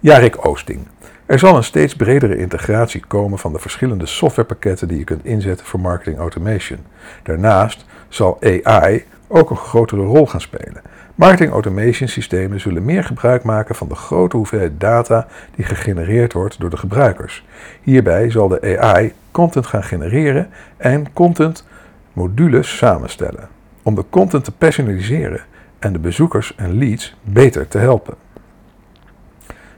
Jarik 0.00 0.46
Oosting. 0.46 0.86
Er 1.26 1.38
zal 1.38 1.56
een 1.56 1.64
steeds 1.64 1.96
bredere 1.96 2.36
integratie 2.36 3.04
komen 3.06 3.38
van 3.38 3.52
de 3.52 3.58
verschillende 3.58 4.06
softwarepakketten 4.06 4.88
die 4.88 4.98
je 4.98 5.04
kunt 5.04 5.24
inzetten 5.24 5.66
voor 5.66 5.80
marketing 5.80 6.18
automation. 6.18 6.78
Daarnaast 7.22 7.84
zal 8.08 8.38
AI 8.62 9.04
ook 9.28 9.50
een 9.50 9.56
grotere 9.56 10.02
rol 10.02 10.26
gaan 10.26 10.40
spelen. 10.40 10.82
Marketing 11.16 11.52
automation 11.52 12.08
systemen 12.08 12.60
zullen 12.60 12.84
meer 12.84 13.04
gebruik 13.04 13.42
maken 13.42 13.74
van 13.74 13.88
de 13.88 13.94
grote 13.94 14.36
hoeveelheid 14.36 14.80
data 14.80 15.26
die 15.54 15.64
gegenereerd 15.64 16.32
wordt 16.32 16.60
door 16.60 16.70
de 16.70 16.76
gebruikers. 16.76 17.44
Hierbij 17.82 18.30
zal 18.30 18.48
de 18.48 18.78
AI 18.78 19.12
content 19.30 19.66
gaan 19.66 19.82
genereren 19.82 20.48
en 20.76 21.12
content 21.12 21.66
modules 22.12 22.76
samenstellen 22.76 23.48
om 23.82 23.94
de 23.94 24.04
content 24.10 24.44
te 24.44 24.52
personaliseren 24.52 25.40
en 25.78 25.92
de 25.92 25.98
bezoekers 25.98 26.54
en 26.56 26.78
leads 26.78 27.14
beter 27.22 27.68
te 27.68 27.78
helpen. 27.78 28.14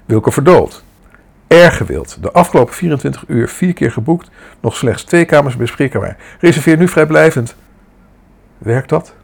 Wilke 0.04 0.32
Verdoold. 0.32 0.84
Erg 1.46 1.76
gewild. 1.76 2.22
De 2.22 2.32
afgelopen 2.32 2.74
24 2.74 3.24
uur 3.26 3.48
vier 3.48 3.72
keer 3.72 3.92
geboekt, 3.92 4.30
nog 4.60 4.76
slechts 4.76 5.04
twee 5.04 5.24
kamers 5.24 5.56
beschikbaar. 5.56 6.16
Reserveer 6.40 6.76
nu 6.76 6.88
vrijblijvend. 6.88 7.56
Werkt 8.58 8.88
dat? 8.88 9.14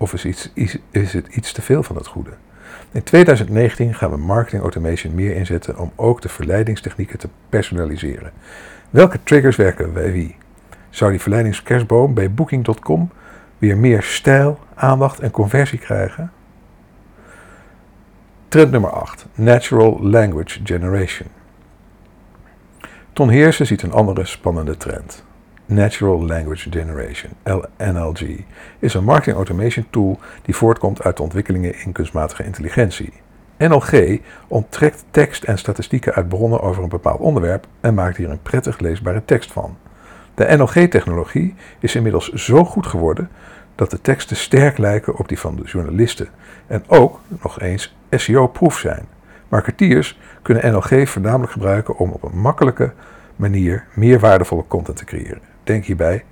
Of 0.00 0.12
is, 0.12 0.24
iets, 0.24 0.50
is, 0.54 0.78
is 0.90 1.12
het 1.12 1.26
iets 1.26 1.52
te 1.52 1.62
veel 1.62 1.82
van 1.82 1.96
het 1.96 2.06
goede? 2.06 2.30
In 2.92 3.02
2019 3.02 3.94
gaan 3.94 4.10
we 4.10 4.16
marketing 4.16 4.62
automation 4.62 5.14
meer 5.14 5.36
inzetten 5.36 5.78
om 5.78 5.92
ook 5.96 6.22
de 6.22 6.28
verleidingstechnieken 6.28 7.18
te 7.18 7.28
personaliseren. 7.48 8.32
Welke 8.90 9.18
triggers 9.22 9.56
werken 9.56 9.92
bij 9.92 10.12
wie? 10.12 10.36
Zou 10.90 11.10
die 11.10 11.20
verleidingskerstboom 11.20 12.14
bij 12.14 12.30
Booking.com 12.30 13.10
weer 13.58 13.76
meer 13.76 14.02
stijl, 14.02 14.58
aandacht 14.74 15.20
en 15.20 15.30
conversie 15.30 15.78
krijgen? 15.78 16.32
Trend 18.48 18.70
nummer 18.70 18.90
8. 18.90 19.26
Natural 19.34 20.02
Language 20.02 20.60
Generation. 20.64 21.28
Ton 23.12 23.28
Heersen 23.28 23.66
ziet 23.66 23.82
een 23.82 23.92
andere 23.92 24.24
spannende 24.24 24.76
trend. 24.76 25.24
Natural 25.70 26.26
Language 26.26 26.70
Generation, 26.70 27.32
NLG, 27.78 28.44
is 28.78 28.94
een 28.94 29.04
marketing 29.04 29.36
automation 29.36 29.86
tool 29.90 30.18
die 30.42 30.56
voortkomt 30.56 31.02
uit 31.02 31.16
de 31.16 31.22
ontwikkelingen 31.22 31.74
in 31.84 31.92
kunstmatige 31.92 32.44
intelligentie. 32.44 33.12
NLG 33.58 34.20
onttrekt 34.48 35.04
tekst 35.10 35.44
en 35.44 35.58
statistieken 35.58 36.14
uit 36.14 36.28
bronnen 36.28 36.60
over 36.60 36.82
een 36.82 36.88
bepaald 36.88 37.20
onderwerp 37.20 37.66
en 37.80 37.94
maakt 37.94 38.16
hier 38.16 38.30
een 38.30 38.42
prettig 38.42 38.78
leesbare 38.78 39.22
tekst 39.24 39.52
van. 39.52 39.76
De 40.34 40.56
NLG-technologie 40.56 41.54
is 41.78 41.94
inmiddels 41.94 42.32
zo 42.32 42.64
goed 42.64 42.86
geworden 42.86 43.28
dat 43.74 43.90
de 43.90 44.00
teksten 44.00 44.36
sterk 44.36 44.78
lijken 44.78 45.16
op 45.16 45.28
die 45.28 45.38
van 45.38 45.56
de 45.56 45.62
journalisten 45.64 46.28
en 46.66 46.84
ook 46.86 47.20
nog 47.28 47.60
eens 47.60 47.96
SEO-proof 48.10 48.78
zijn. 48.78 49.06
Marketeers 49.48 50.18
kunnen 50.42 50.72
NLG 50.72 51.08
voornamelijk 51.08 51.52
gebruiken 51.52 51.96
om 51.96 52.10
op 52.10 52.22
een 52.22 52.38
makkelijke 52.38 52.92
manier 53.36 53.84
meer 53.94 54.20
waardevolle 54.20 54.64
content 54.68 54.96
te 54.96 55.04
creëren. 55.04 55.49
Denk 55.64 55.84
hierbij 55.84 56.24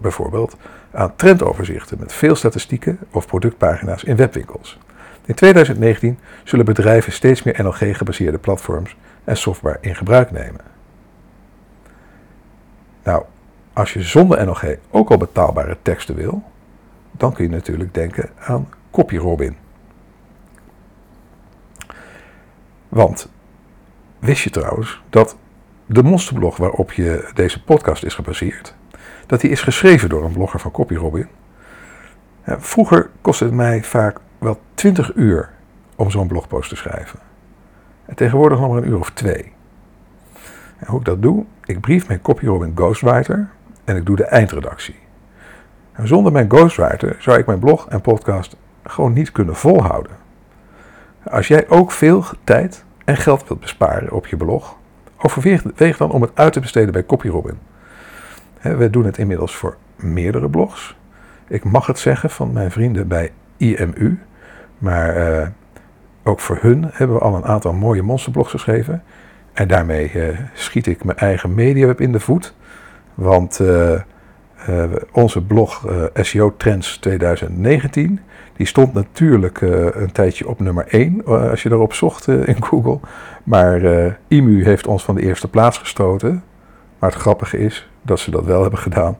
bijvoorbeeld 0.00 0.56
aan 0.90 1.16
trendoverzichten 1.16 1.98
met 1.98 2.12
veel 2.12 2.34
statistieken 2.34 2.98
of 3.10 3.26
productpagina's 3.26 4.02
in 4.02 4.16
webwinkels. 4.16 4.78
In 5.24 5.34
2019 5.34 6.18
zullen 6.44 6.64
bedrijven 6.64 7.12
steeds 7.12 7.42
meer 7.42 7.62
NLG-gebaseerde 7.62 8.38
platforms 8.38 8.96
en 9.24 9.36
software 9.36 9.78
in 9.80 9.94
gebruik 9.94 10.30
nemen. 10.30 10.60
Nou, 13.02 13.24
als 13.72 13.92
je 13.92 14.02
zonder 14.02 14.46
NLG 14.46 14.76
ook 14.90 15.10
al 15.10 15.16
betaalbare 15.16 15.76
teksten 15.82 16.14
wil, 16.14 16.42
dan 17.12 17.32
kun 17.32 17.44
je 17.44 17.50
natuurlijk 17.50 17.94
denken 17.94 18.30
aan 18.38 18.68
CopyRobin. 18.90 19.56
Want 22.88 23.28
wist 24.18 24.42
je 24.42 24.50
trouwens 24.50 25.02
dat 25.10 25.36
de 25.90 26.02
monsterblog 26.02 26.56
waarop 26.56 26.92
je 26.92 27.30
deze 27.34 27.64
podcast 27.64 28.04
is 28.04 28.14
gebaseerd, 28.14 28.74
dat 29.26 29.40
die 29.40 29.50
is 29.50 29.62
geschreven 29.62 30.08
door 30.08 30.24
een 30.24 30.32
blogger 30.32 30.60
van 30.60 30.70
CopyRobin. 30.70 31.28
Vroeger 32.44 33.10
kostte 33.20 33.44
het 33.44 33.52
mij 33.52 33.82
vaak 33.82 34.18
wel 34.38 34.60
20 34.74 35.14
uur 35.14 35.50
om 35.96 36.10
zo'n 36.10 36.26
blogpost 36.26 36.68
te 36.68 36.76
schrijven. 36.76 37.18
En 38.06 38.16
tegenwoordig 38.16 38.58
nog 38.58 38.68
maar 38.68 38.82
een 38.82 38.88
uur 38.88 38.98
of 38.98 39.10
twee. 39.10 39.52
En 40.78 40.86
hoe 40.86 40.98
ik 40.98 41.04
dat 41.04 41.22
doe? 41.22 41.44
Ik 41.64 41.80
brief 41.80 42.08
mijn 42.08 42.22
CopyRobin 42.22 42.72
Ghostwriter 42.74 43.48
en 43.84 43.96
ik 43.96 44.06
doe 44.06 44.16
de 44.16 44.24
eindredactie. 44.24 44.98
En 45.92 46.08
zonder 46.08 46.32
mijn 46.32 46.50
Ghostwriter 46.50 47.16
zou 47.18 47.38
ik 47.38 47.46
mijn 47.46 47.58
blog 47.58 47.88
en 47.88 48.00
podcast 48.00 48.56
gewoon 48.82 49.12
niet 49.12 49.32
kunnen 49.32 49.56
volhouden. 49.56 50.12
Als 51.24 51.48
jij 51.48 51.68
ook 51.68 51.92
veel 51.92 52.24
tijd 52.44 52.84
en 53.04 53.16
geld 53.16 53.48
wilt 53.48 53.60
besparen 53.60 54.12
op 54.12 54.26
je 54.26 54.36
blog, 54.36 54.77
overweeg 55.18 55.96
dan 55.96 56.10
om 56.10 56.22
het 56.22 56.30
uit 56.34 56.52
te 56.52 56.60
besteden 56.60 56.92
bij 56.92 57.06
CopyRobin. 57.06 57.58
We 58.60 58.90
doen 58.90 59.04
het 59.04 59.18
inmiddels 59.18 59.56
voor 59.56 59.76
meerdere 59.96 60.48
blogs. 60.48 60.96
Ik 61.48 61.64
mag 61.64 61.86
het 61.86 61.98
zeggen 61.98 62.30
van 62.30 62.52
mijn 62.52 62.70
vrienden 62.70 63.08
bij 63.08 63.32
IMU, 63.56 64.18
maar 64.78 65.16
uh, 65.16 65.46
ook 66.22 66.40
voor 66.40 66.58
hun 66.60 66.88
hebben 66.92 67.16
we 67.16 67.22
al 67.22 67.34
een 67.34 67.44
aantal 67.44 67.72
mooie 67.72 68.02
monsterblogs 68.02 68.50
geschreven. 68.50 69.02
En 69.52 69.68
daarmee 69.68 70.12
uh, 70.12 70.38
schiet 70.52 70.86
ik 70.86 71.04
mijn 71.04 71.18
eigen 71.18 71.54
mediaweb 71.54 72.00
in 72.00 72.12
de 72.12 72.20
voet. 72.20 72.54
Want 73.14 73.60
uh, 74.68 74.84
onze 75.12 75.42
blog 75.42 75.86
SEO 76.14 76.54
Trends 76.56 76.96
2019, 76.96 78.20
die 78.56 78.66
stond 78.66 78.92
natuurlijk 78.92 79.60
een 79.60 80.12
tijdje 80.12 80.48
op 80.48 80.60
nummer 80.60 80.86
1 80.86 81.24
als 81.24 81.62
je 81.62 81.68
daarop 81.68 81.92
zocht 81.92 82.28
in 82.28 82.64
Google. 82.64 82.98
Maar 83.44 83.80
IMU 84.28 84.64
heeft 84.64 84.86
ons 84.86 85.04
van 85.04 85.14
de 85.14 85.22
eerste 85.22 85.48
plaats 85.48 85.78
gestoten. 85.78 86.42
Maar 86.98 87.10
het 87.10 87.20
grappige 87.20 87.58
is 87.58 87.90
dat 88.02 88.20
ze 88.20 88.30
dat 88.30 88.44
wel 88.44 88.60
hebben 88.62 88.78
gedaan 88.78 89.18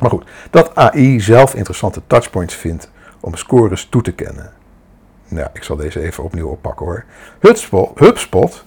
Maar 0.00 0.10
goed, 0.10 0.28
dat 0.50 0.74
AI 0.74 1.20
zelf 1.20 1.54
interessante 1.54 2.02
touchpoints 2.06 2.54
vindt 2.54 2.90
om 3.20 3.34
scores 3.34 3.84
toe 3.84 4.02
te 4.02 4.12
kennen. 4.12 4.52
Nou, 5.28 5.48
ik 5.52 5.62
zal 5.62 5.76
deze 5.76 6.00
even 6.00 6.24
opnieuw 6.24 6.48
oppakken 6.48 6.86
hoor. 6.86 7.04
HubSpot, 7.40 7.98
HubSpot 7.98 8.64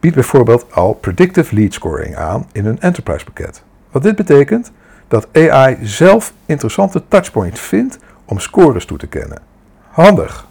biedt 0.00 0.14
bijvoorbeeld 0.14 0.72
al 0.72 0.92
predictive 0.92 1.54
lead 1.54 1.72
scoring 1.72 2.16
aan 2.16 2.46
in 2.52 2.66
een 2.66 2.80
enterprise 2.80 3.24
pakket. 3.24 3.62
Wat 3.90 4.02
dit 4.02 4.16
betekent? 4.16 4.72
Dat 5.08 5.28
AI 5.32 5.78
zelf 5.82 6.32
interessante 6.46 7.02
touchpoints 7.08 7.60
vindt 7.60 7.98
om 8.24 8.38
scores 8.38 8.84
toe 8.84 8.98
te 8.98 9.06
kennen. 9.06 9.42
Handig. 9.90 10.46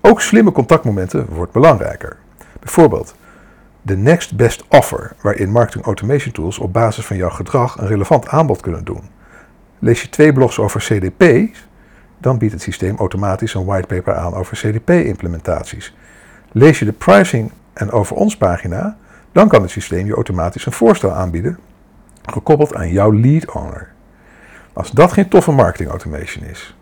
Ook 0.00 0.20
slimme 0.20 0.52
contactmomenten 0.52 1.26
wordt 1.28 1.52
belangrijker. 1.52 2.16
Bijvoorbeeld 2.60 3.14
de 3.82 3.96
next 3.96 4.36
best 4.36 4.64
offer, 4.68 5.12
waarin 5.20 5.50
marketing 5.50 5.84
automation 5.84 6.32
tools 6.32 6.58
op 6.58 6.72
basis 6.72 7.06
van 7.06 7.16
jouw 7.16 7.30
gedrag 7.30 7.78
een 7.78 7.86
relevant 7.86 8.28
aanbod 8.28 8.60
kunnen 8.60 8.84
doen. 8.84 9.02
Lees 9.78 10.02
je 10.02 10.08
twee 10.08 10.32
blogs 10.32 10.58
over 10.58 10.80
CDP, 10.80 11.54
dan 12.18 12.38
biedt 12.38 12.52
het 12.52 12.62
systeem 12.62 12.96
automatisch 12.96 13.54
een 13.54 13.64
whitepaper 13.64 14.14
aan 14.14 14.34
over 14.34 14.56
CDP-implementaties. 14.56 15.96
Lees 16.52 16.78
je 16.78 16.84
de 16.84 16.92
pricing 16.92 17.52
en 17.72 17.90
over 17.90 18.16
ons 18.16 18.36
pagina, 18.36 18.96
dan 19.32 19.48
kan 19.48 19.62
het 19.62 19.70
systeem 19.70 20.06
je 20.06 20.14
automatisch 20.14 20.66
een 20.66 20.72
voorstel 20.72 21.12
aanbieden, 21.12 21.58
gekoppeld 22.24 22.74
aan 22.74 22.90
jouw 22.90 23.12
lead 23.12 23.52
owner. 23.52 23.92
Als 24.72 24.90
dat 24.90 25.12
geen 25.12 25.28
toffe 25.28 25.52
marketing 25.52 25.90
automation 25.90 26.44
is. 26.44 26.76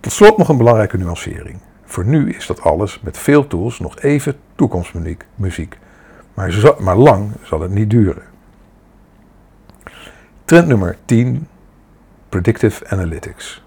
Tot 0.00 0.12
slot 0.12 0.36
nog 0.38 0.48
een 0.48 0.56
belangrijke 0.56 0.96
nuancering. 0.96 1.58
Voor 1.84 2.04
nu 2.04 2.32
is 2.32 2.46
dat 2.46 2.60
alles 2.60 3.00
met 3.00 3.18
veel 3.18 3.46
tools 3.46 3.78
nog 3.78 3.98
even 3.98 4.36
toekomstmuziek, 4.54 5.78
maar, 6.34 6.74
maar 6.78 6.96
lang 6.96 7.30
zal 7.42 7.60
het 7.60 7.70
niet 7.70 7.90
duren. 7.90 8.22
Trend 10.44 10.66
nummer 10.66 10.96
10 11.04 11.48
Predictive 12.28 12.88
Analytics. 12.88 13.65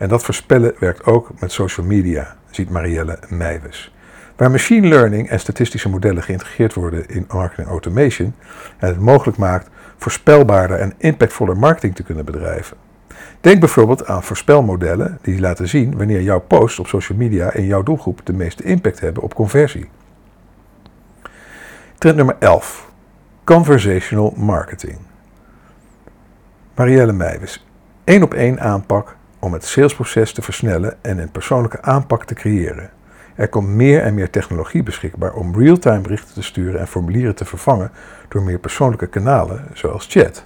En 0.00 0.08
dat 0.08 0.22
voorspellen 0.22 0.74
werkt 0.78 1.04
ook 1.04 1.30
met 1.40 1.52
social 1.52 1.86
media, 1.86 2.36
ziet 2.50 2.70
Marielle 2.70 3.18
Meijwes. 3.28 3.94
Waar 4.36 4.50
machine 4.50 4.88
learning 4.88 5.28
en 5.28 5.40
statistische 5.40 5.88
modellen 5.88 6.22
geïntegreerd 6.22 6.74
worden 6.74 7.08
in 7.08 7.24
marketing 7.28 7.68
automation 7.68 8.34
en 8.78 8.88
het 8.88 8.98
mogelijk 9.00 9.36
maakt 9.36 9.68
voorspelbaarder 9.96 10.78
en 10.78 10.92
impactvoller 10.98 11.56
marketing 11.56 11.94
te 11.94 12.02
kunnen 12.02 12.24
bedrijven. 12.24 12.76
Denk 13.40 13.60
bijvoorbeeld 13.60 14.06
aan 14.06 14.22
voorspelmodellen 14.22 15.18
die 15.22 15.40
laten 15.40 15.68
zien 15.68 15.96
wanneer 15.96 16.22
jouw 16.22 16.40
posts 16.40 16.78
op 16.78 16.86
social 16.86 17.18
media 17.18 17.52
in 17.52 17.66
jouw 17.66 17.82
doelgroep 17.82 18.20
de 18.24 18.32
meeste 18.32 18.62
impact 18.62 19.00
hebben 19.00 19.22
op 19.22 19.34
conversie. 19.34 19.88
Trend 21.98 22.16
nummer 22.16 22.36
11. 22.38 22.90
Conversational 23.44 24.34
marketing. 24.36 24.98
Marielle 26.74 27.12
Meijwes 27.12 27.66
één 28.04 28.22
op 28.22 28.34
één 28.34 28.60
aanpak 28.60 29.18
om 29.40 29.52
het 29.52 29.64
salesproces 29.64 30.32
te 30.32 30.42
versnellen 30.42 30.96
en 31.00 31.18
een 31.18 31.30
persoonlijke 31.30 31.82
aanpak 31.82 32.24
te 32.24 32.34
creëren. 32.34 32.90
Er 33.34 33.48
komt 33.48 33.68
meer 33.68 34.02
en 34.02 34.14
meer 34.14 34.30
technologie 34.30 34.82
beschikbaar 34.82 35.32
om 35.32 35.58
real-time 35.58 36.00
berichten 36.00 36.34
te 36.34 36.42
sturen 36.42 36.80
en 36.80 36.88
formulieren 36.88 37.34
te 37.34 37.44
vervangen 37.44 37.90
door 38.28 38.42
meer 38.42 38.58
persoonlijke 38.58 39.06
kanalen, 39.06 39.66
zoals 39.72 40.06
chat. 40.10 40.44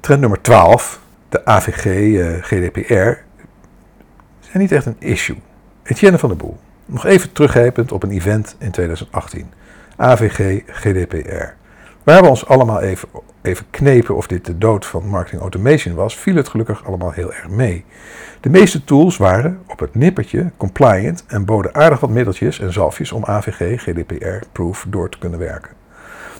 Trend 0.00 0.20
nummer 0.20 0.40
12, 0.40 1.00
de 1.28 1.44
AVG, 1.44 1.86
uh, 1.86 2.42
GDPR, 2.42 3.22
zijn 4.40 4.58
niet 4.58 4.72
echt 4.72 4.86
een 4.86 4.96
issue. 4.98 5.36
Etienne 5.82 6.18
van 6.18 6.28
der 6.28 6.38
Boel. 6.38 6.58
Nog 6.86 7.06
even 7.06 7.32
teruggrijpend 7.32 7.92
op 7.92 8.02
een 8.02 8.10
event 8.10 8.56
in 8.58 8.70
2018. 8.70 9.52
AVG, 9.96 10.62
GDPR. 10.66 11.63
We 12.04 12.28
ons 12.28 12.46
allemaal 12.46 12.80
even, 12.80 13.08
even 13.42 13.66
knepen 13.70 14.16
of 14.16 14.26
dit 14.26 14.44
de 14.44 14.58
dood 14.58 14.86
van 14.86 15.06
marketing 15.08 15.40
automation 15.40 15.94
was, 15.94 16.16
viel 16.16 16.36
het 16.36 16.48
gelukkig 16.48 16.84
allemaal 16.84 17.10
heel 17.10 17.32
erg 17.32 17.48
mee. 17.48 17.84
De 18.40 18.48
meeste 18.50 18.84
tools 18.84 19.16
waren 19.16 19.60
op 19.66 19.78
het 19.78 19.94
nippertje 19.94 20.50
compliant 20.56 21.24
en 21.26 21.44
boden 21.44 21.74
aardig 21.74 22.00
wat 22.00 22.10
middeltjes 22.10 22.60
en 22.60 22.72
zalfjes 22.72 23.12
om 23.12 23.24
AVG 23.24 23.82
GDPR-proof 23.82 24.86
door 24.88 25.08
te 25.08 25.18
kunnen 25.18 25.38
werken. 25.38 25.70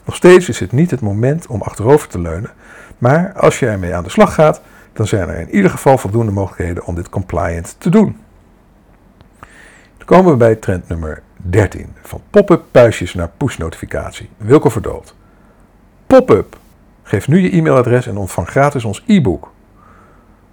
Nog 0.04 0.14
steeds 0.14 0.48
is 0.48 0.60
het 0.60 0.72
niet 0.72 0.90
het 0.90 1.00
moment 1.00 1.46
om 1.46 1.62
achterover 1.62 2.08
te 2.08 2.20
leunen, 2.20 2.50
maar 2.98 3.32
als 3.32 3.58
je 3.58 3.66
ermee 3.66 3.94
aan 3.94 4.04
de 4.04 4.10
slag 4.10 4.34
gaat, 4.34 4.60
dan 4.92 5.06
zijn 5.06 5.28
er 5.28 5.38
in 5.40 5.54
ieder 5.54 5.70
geval 5.70 5.98
voldoende 5.98 6.32
mogelijkheden 6.32 6.84
om 6.84 6.94
dit 6.94 7.08
compliant 7.08 7.76
te 7.78 7.90
doen. 7.90 8.16
Dan 9.96 10.06
komen 10.06 10.30
we 10.30 10.36
bij 10.36 10.54
trend 10.54 10.88
nummer 10.88 11.22
13, 11.36 11.94
van 12.02 12.22
pop-up 12.30 12.62
puistjes 12.70 13.14
naar 13.14 13.30
push-notificatie. 13.36 14.28
Wilco 14.36 14.68
Verdood. 14.68 15.14
Pop-up. 16.14 16.56
Geef 17.02 17.28
nu 17.28 17.40
je 17.40 17.50
e-mailadres 17.50 18.06
en 18.06 18.16
ontvang 18.16 18.48
gratis 18.48 18.84
ons 18.84 19.02
e-book. 19.06 19.52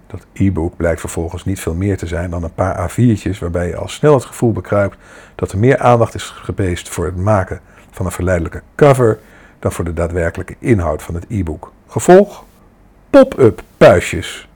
Dat 0.06 0.26
e-book 0.32 0.76
blijkt 0.76 1.00
vervolgens 1.00 1.44
niet 1.44 1.60
veel 1.60 1.74
meer 1.74 1.96
te 1.96 2.06
zijn 2.06 2.30
dan 2.30 2.42
een 2.42 2.54
paar 2.54 2.90
A4'tjes 2.90 3.38
waarbij 3.38 3.66
je 3.66 3.76
al 3.76 3.88
snel 3.88 4.14
het 4.14 4.24
gevoel 4.24 4.52
bekruipt 4.52 4.96
dat 5.34 5.52
er 5.52 5.58
meer 5.58 5.78
aandacht 5.78 6.14
is 6.14 6.22
geweest 6.24 6.88
voor 6.88 7.04
het 7.04 7.16
maken 7.16 7.60
van 7.90 8.06
een 8.06 8.12
verleidelijke 8.12 8.62
cover 8.74 9.18
dan 9.58 9.72
voor 9.72 9.84
de 9.84 9.92
daadwerkelijke 9.92 10.56
inhoud 10.58 11.02
van 11.02 11.14
het 11.14 11.24
e-book. 11.28 11.72
Gevolg? 11.86 12.44
Pop-up 13.10 13.62
puistjes. 13.76 14.48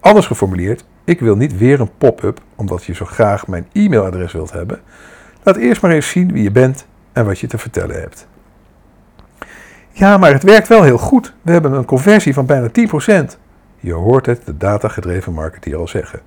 Anders 0.00 0.26
geformuleerd, 0.26 0.84
ik 1.04 1.20
wil 1.20 1.36
niet 1.36 1.58
weer 1.58 1.80
een 1.80 1.96
pop-up 1.98 2.40
omdat 2.54 2.84
je 2.84 2.94
zo 2.94 3.04
graag 3.04 3.46
mijn 3.46 3.66
e-mailadres 3.72 4.32
wilt 4.32 4.52
hebben. 4.52 4.80
Laat 5.42 5.56
eerst 5.56 5.82
maar 5.82 5.90
eens 5.90 6.08
zien 6.08 6.32
wie 6.32 6.42
je 6.42 6.50
bent 6.50 6.86
en 7.12 7.24
wat 7.24 7.38
je 7.38 7.46
te 7.46 7.58
vertellen 7.58 8.00
hebt. 8.00 8.26
Ja, 9.96 10.18
maar 10.18 10.32
het 10.32 10.42
werkt 10.42 10.68
wel 10.68 10.82
heel 10.82 10.98
goed. 10.98 11.34
We 11.42 11.52
hebben 11.52 11.72
een 11.72 11.84
conversie 11.84 12.34
van 12.34 12.46
bijna 12.46 12.68
10%. 12.68 13.38
Je 13.80 13.92
hoort 13.92 14.26
het 14.26 14.46
de 14.46 14.56
datagedreven 14.56 15.32
marketeer 15.32 15.76
al 15.76 15.88
zeggen. 15.88 16.20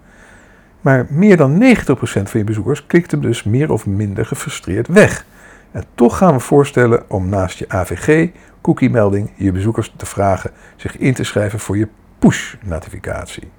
Maar 0.82 1.06
meer 1.10 1.38
dan 1.38 1.64
90% 1.64 1.88
van 1.96 2.40
je 2.40 2.44
bezoekers 2.44 2.86
klikt 2.86 3.12
hem 3.12 3.22
dus 3.22 3.44
meer 3.44 3.72
of 3.72 3.86
minder 3.86 4.26
gefrustreerd 4.26 4.88
weg. 4.88 5.26
En 5.72 5.84
toch 5.96 6.18
gaan 6.18 6.34
we 6.34 6.40
voorstellen 6.40 7.04
om 7.08 7.30
naast 7.30 7.58
je 7.58 7.70
AVG, 7.70 8.30
cookie-melding, 8.62 9.32
je 9.36 9.52
bezoekers 9.52 9.94
te 9.98 10.06
vragen 10.06 10.52
zich 10.76 10.98
in 10.98 11.14
te 11.14 11.24
schrijven 11.24 11.60
voor 11.60 11.78
je 11.78 11.88
push-notificatie. 12.20 13.50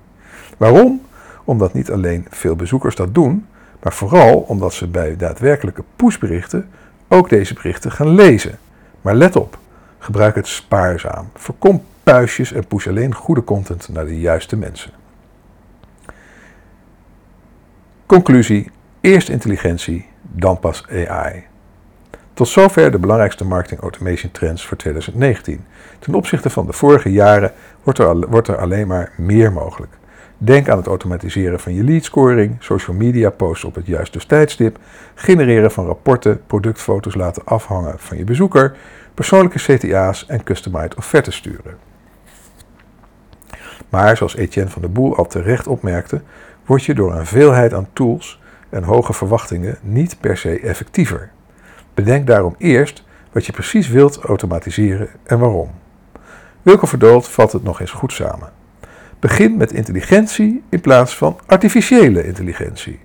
Waarom? 0.56 1.02
Omdat 1.44 1.72
niet 1.72 1.90
alleen 1.90 2.26
veel 2.30 2.56
bezoekers 2.56 2.94
dat 2.94 3.14
doen, 3.14 3.46
maar 3.82 3.92
vooral 3.92 4.38
omdat 4.38 4.72
ze 4.72 4.86
bij 4.86 5.16
daadwerkelijke 5.16 5.84
pushberichten 5.96 6.68
ook 7.08 7.28
deze 7.28 7.54
berichten 7.54 7.92
gaan 7.92 8.14
lezen. 8.14 8.58
Maar 9.00 9.14
let 9.14 9.36
op, 9.36 9.58
Gebruik 9.98 10.34
het 10.34 10.46
spaarzaam. 10.46 11.30
Voorkom 11.34 11.82
puistjes 12.02 12.52
en 12.52 12.66
push 12.66 12.86
alleen 12.86 13.14
goede 13.14 13.44
content 13.44 13.88
naar 13.88 14.04
de 14.04 14.20
juiste 14.20 14.56
mensen. 14.56 14.90
Conclusie: 18.06 18.70
eerst 19.00 19.28
intelligentie, 19.28 20.06
dan 20.22 20.58
pas 20.58 20.84
AI. 20.88 21.44
Tot 22.34 22.48
zover 22.48 22.90
de 22.90 22.98
belangrijkste 22.98 23.44
marketing 23.44 23.80
automation 23.80 24.30
trends 24.32 24.66
voor 24.66 24.76
2019. 24.76 25.64
Ten 25.98 26.14
opzichte 26.14 26.50
van 26.50 26.66
de 26.66 26.72
vorige 26.72 27.12
jaren 27.12 27.52
wordt 27.82 27.98
er, 27.98 28.28
wordt 28.28 28.48
er 28.48 28.56
alleen 28.56 28.86
maar 28.86 29.12
meer 29.16 29.52
mogelijk. 29.52 29.92
Denk 30.38 30.68
aan 30.68 30.76
het 30.76 30.86
automatiseren 30.86 31.60
van 31.60 31.74
je 31.74 31.84
leadscoring, 31.84 32.56
social 32.58 32.96
media 32.96 33.30
posts 33.30 33.64
op 33.64 33.74
het 33.74 33.86
juiste 33.86 34.26
tijdstip, 34.26 34.78
genereren 35.14 35.70
van 35.70 35.86
rapporten, 35.86 36.40
productfoto's 36.46 37.14
laten 37.14 37.44
afhangen 37.44 37.98
van 37.98 38.16
je 38.16 38.24
bezoeker, 38.24 38.76
persoonlijke 39.18 39.58
CTA's 39.58 40.26
en 40.26 40.42
customized 40.42 40.94
offertes 40.94 41.36
sturen. 41.36 41.76
Maar 43.88 44.16
zoals 44.16 44.36
Etienne 44.36 44.70
van 44.70 44.82
der 44.82 44.92
Boel 44.92 45.16
al 45.16 45.26
terecht 45.26 45.66
opmerkte, 45.66 46.22
word 46.66 46.84
je 46.84 46.94
door 46.94 47.14
een 47.14 47.26
veelheid 47.26 47.74
aan 47.74 47.88
tools 47.92 48.40
en 48.68 48.82
hoge 48.82 49.12
verwachtingen 49.12 49.78
niet 49.82 50.20
per 50.20 50.36
se 50.36 50.60
effectiever. 50.60 51.30
Bedenk 51.94 52.26
daarom 52.26 52.54
eerst 52.58 53.04
wat 53.32 53.46
je 53.46 53.52
precies 53.52 53.88
wilt 53.88 54.16
automatiseren 54.16 55.08
en 55.24 55.38
waarom. 55.38 55.70
Wilco 56.62 56.86
Verdoold 56.86 57.28
vat 57.28 57.52
het 57.52 57.62
nog 57.62 57.80
eens 57.80 57.90
goed 57.90 58.12
samen. 58.12 58.52
Begin 59.18 59.56
met 59.56 59.72
intelligentie 59.72 60.62
in 60.68 60.80
plaats 60.80 61.16
van 61.16 61.38
artificiële 61.46 62.26
intelligentie. 62.26 63.00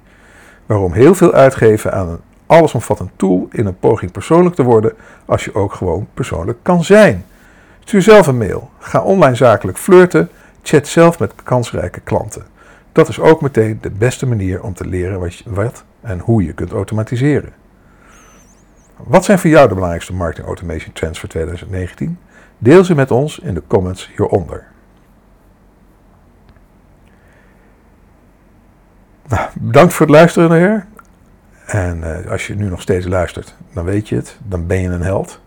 Waarom 0.65 0.93
heel 0.93 1.15
veel 1.15 1.33
uitgeven 1.33 1.93
aan 1.93 2.09
een 2.09 2.21
allesomvattend 2.53 3.11
tool 3.15 3.47
in 3.51 3.65
een 3.65 3.79
poging 3.79 4.11
persoonlijk 4.11 4.55
te 4.55 4.63
worden 4.63 4.93
als 5.25 5.45
je 5.45 5.55
ook 5.55 5.73
gewoon 5.73 6.07
persoonlijk 6.13 6.57
kan 6.61 6.83
zijn? 6.83 7.25
Stuur 7.79 8.01
zelf 8.01 8.27
een 8.27 8.37
mail. 8.37 8.69
Ga 8.79 9.01
online 9.01 9.35
zakelijk 9.35 9.77
flirten. 9.77 10.29
Chat 10.61 10.87
zelf 10.87 11.19
met 11.19 11.33
kansrijke 11.43 11.99
klanten. 11.99 12.43
Dat 12.91 13.07
is 13.07 13.19
ook 13.19 13.41
meteen 13.41 13.77
de 13.81 13.89
beste 13.89 14.25
manier 14.25 14.63
om 14.63 14.73
te 14.73 14.87
leren 14.87 15.31
wat, 15.45 15.83
en 16.01 16.19
hoe 16.19 16.43
je 16.43 16.53
kunt 16.53 16.71
automatiseren. 16.71 17.53
Wat 18.97 19.25
zijn 19.25 19.39
voor 19.39 19.49
jou 19.49 19.67
de 19.67 19.73
belangrijkste 19.73 20.13
marketing 20.13 20.47
automation 20.47 20.93
trends 20.93 21.19
voor 21.19 21.29
2019? 21.29 22.17
Deel 22.57 22.83
ze 22.83 22.95
met 22.95 23.11
ons 23.11 23.39
in 23.39 23.53
de 23.53 23.63
comments 23.67 24.09
hieronder. 24.15 24.63
Nou, 29.27 29.49
bedankt 29.53 29.93
voor 29.93 30.05
het 30.05 30.15
luisteren 30.15 30.49
naar. 30.49 30.87
En 31.65 31.97
uh, 31.97 32.31
als 32.31 32.47
je 32.47 32.55
nu 32.55 32.69
nog 32.69 32.81
steeds 32.81 33.05
luistert, 33.05 33.55
dan 33.73 33.85
weet 33.85 34.09
je 34.09 34.15
het. 34.15 34.37
Dan 34.43 34.67
ben 34.67 34.81
je 34.81 34.89
een 34.89 35.01
held. 35.01 35.41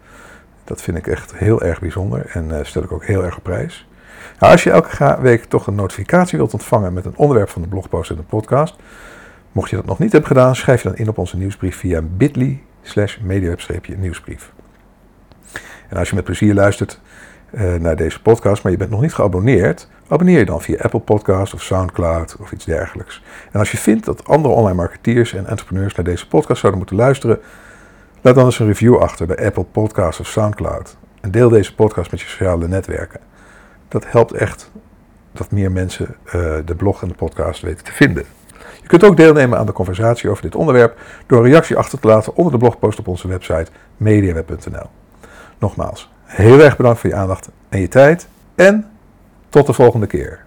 Dat 0.65 0.83
vind 0.83 0.97
ik 0.97 1.07
echt 1.07 1.35
heel 1.35 1.63
erg 1.63 1.81
bijzonder 1.81 2.27
en 2.27 2.49
uh, 2.49 2.59
stel 2.63 2.83
ik 2.83 2.93
ook 2.93 3.05
heel 3.05 3.25
erg 3.25 3.37
op 3.37 3.43
prijs. 3.43 3.87
Nou, 4.39 4.53
als 4.53 4.65
je 4.65 4.71
elke 4.71 5.19
week 5.21 5.45
toch 5.45 5.67
een 5.67 5.75
notificatie 5.75 6.39
wilt 6.39 6.53
ontvangen 6.53 6.93
met 6.93 7.05
een 7.05 7.17
onderwerp 7.17 7.49
van 7.49 7.63
de 7.63 7.69
blogpost 7.69 8.11
en 8.11 8.17
de 8.17 8.23
podcast, 8.23 8.77
mocht 9.53 9.71
je 9.71 9.77
dat 9.77 9.87
nog 9.87 9.99
niet 9.99 10.13
hebben 10.13 10.29
gedaan, 10.29 10.57
schrijf 10.57 10.83
je 10.83 10.89
dan 10.89 10.99
in 10.99 11.09
op 11.09 11.19
onze 11.19 11.37
nieuwsbrief 11.37 11.77
via 11.77 12.03
bit.ly 12.03 12.63
slash 12.83 13.19
nieuwsbrief. 13.97 14.53
En 15.89 15.97
als 15.97 16.09
je 16.09 16.15
met 16.15 16.25
plezier 16.25 16.55
luistert 16.55 17.01
naar 17.79 17.97
deze 17.97 18.23
podcast, 18.23 18.63
maar 18.63 18.73
je 18.73 18.79
bent 18.79 18.91
nog 18.91 19.01
niet 19.01 19.15
geabonneerd, 19.15 19.89
abonneer 20.09 20.39
je 20.39 20.45
dan 20.45 20.63
via 20.63 20.77
Apple 20.83 21.01
Podcast 21.01 21.55
of 21.55 21.63
Soundcloud 21.63 22.37
of 22.41 22.53
iets 22.53 22.65
dergelijks. 22.65 23.23
En 23.53 23.59
als 23.59 23.71
je 23.71 23.77
vindt 23.77 24.05
dat 24.05 24.29
andere 24.29 24.55
online 24.55 24.77
marketeers 24.77 25.35
en 25.35 25.47
entrepreneurs 25.47 25.95
naar 25.95 26.05
deze 26.05 26.29
podcast 26.29 26.61
zouden 26.61 26.81
moeten 26.81 26.97
luisteren, 26.97 27.41
laat 28.21 28.35
dan 28.35 28.45
eens 28.45 28.59
een 28.59 28.67
review 28.67 28.97
achter 28.97 29.27
bij 29.27 29.47
Apple 29.47 29.65
Podcast 29.65 30.21
of 30.21 30.27
Soundcloud. 30.27 30.97
En 31.21 31.31
deel 31.31 31.49
deze 31.49 31.75
podcast 31.75 32.11
met 32.11 32.21
je 32.21 32.27
sociale 32.27 32.69
netwerken. 32.69 33.21
Dat 33.89 34.11
helpt 34.11 34.33
echt 34.33 34.71
dat 35.33 35.51
meer 35.51 35.73
mensen 35.73 36.17
uh, 36.27 36.33
de 36.65 36.75
blog 36.77 37.03
en 37.03 37.09
de 37.09 37.15
podcast 37.15 37.63
weten 37.63 37.85
te 37.85 37.93
vinden. 37.93 38.25
Je 38.83 38.89
kunt 38.89 39.05
ook 39.05 39.17
deelnemen 39.17 39.59
aan 39.59 39.67
de 39.67 39.73
conversatie 39.73 40.31
over 40.31 40.43
dit 40.43 40.55
onderwerp 40.55 40.99
door 41.27 41.39
een 41.39 41.51
reactie 41.51 41.77
achter 41.77 42.01
te 42.01 42.07
laten 42.07 42.37
onder 42.37 42.53
de 42.53 42.59
blogpost 42.59 42.99
op 42.99 43.09
onze 43.09 43.29
website 43.29 43.71
mediaweb.nl. 43.97 44.87
Nogmaals, 45.59 46.13
heel 46.27 46.61
erg 46.61 46.77
bedankt 46.77 47.01
voor 47.01 47.11
je 47.11 47.17
aandacht 47.17 47.49
en 47.69 47.81
je 47.81 47.89
tijd 47.89 48.29
en 48.55 48.87
tot 49.49 49.67
de 49.67 49.73
volgende 49.73 50.07
keer. 50.07 50.46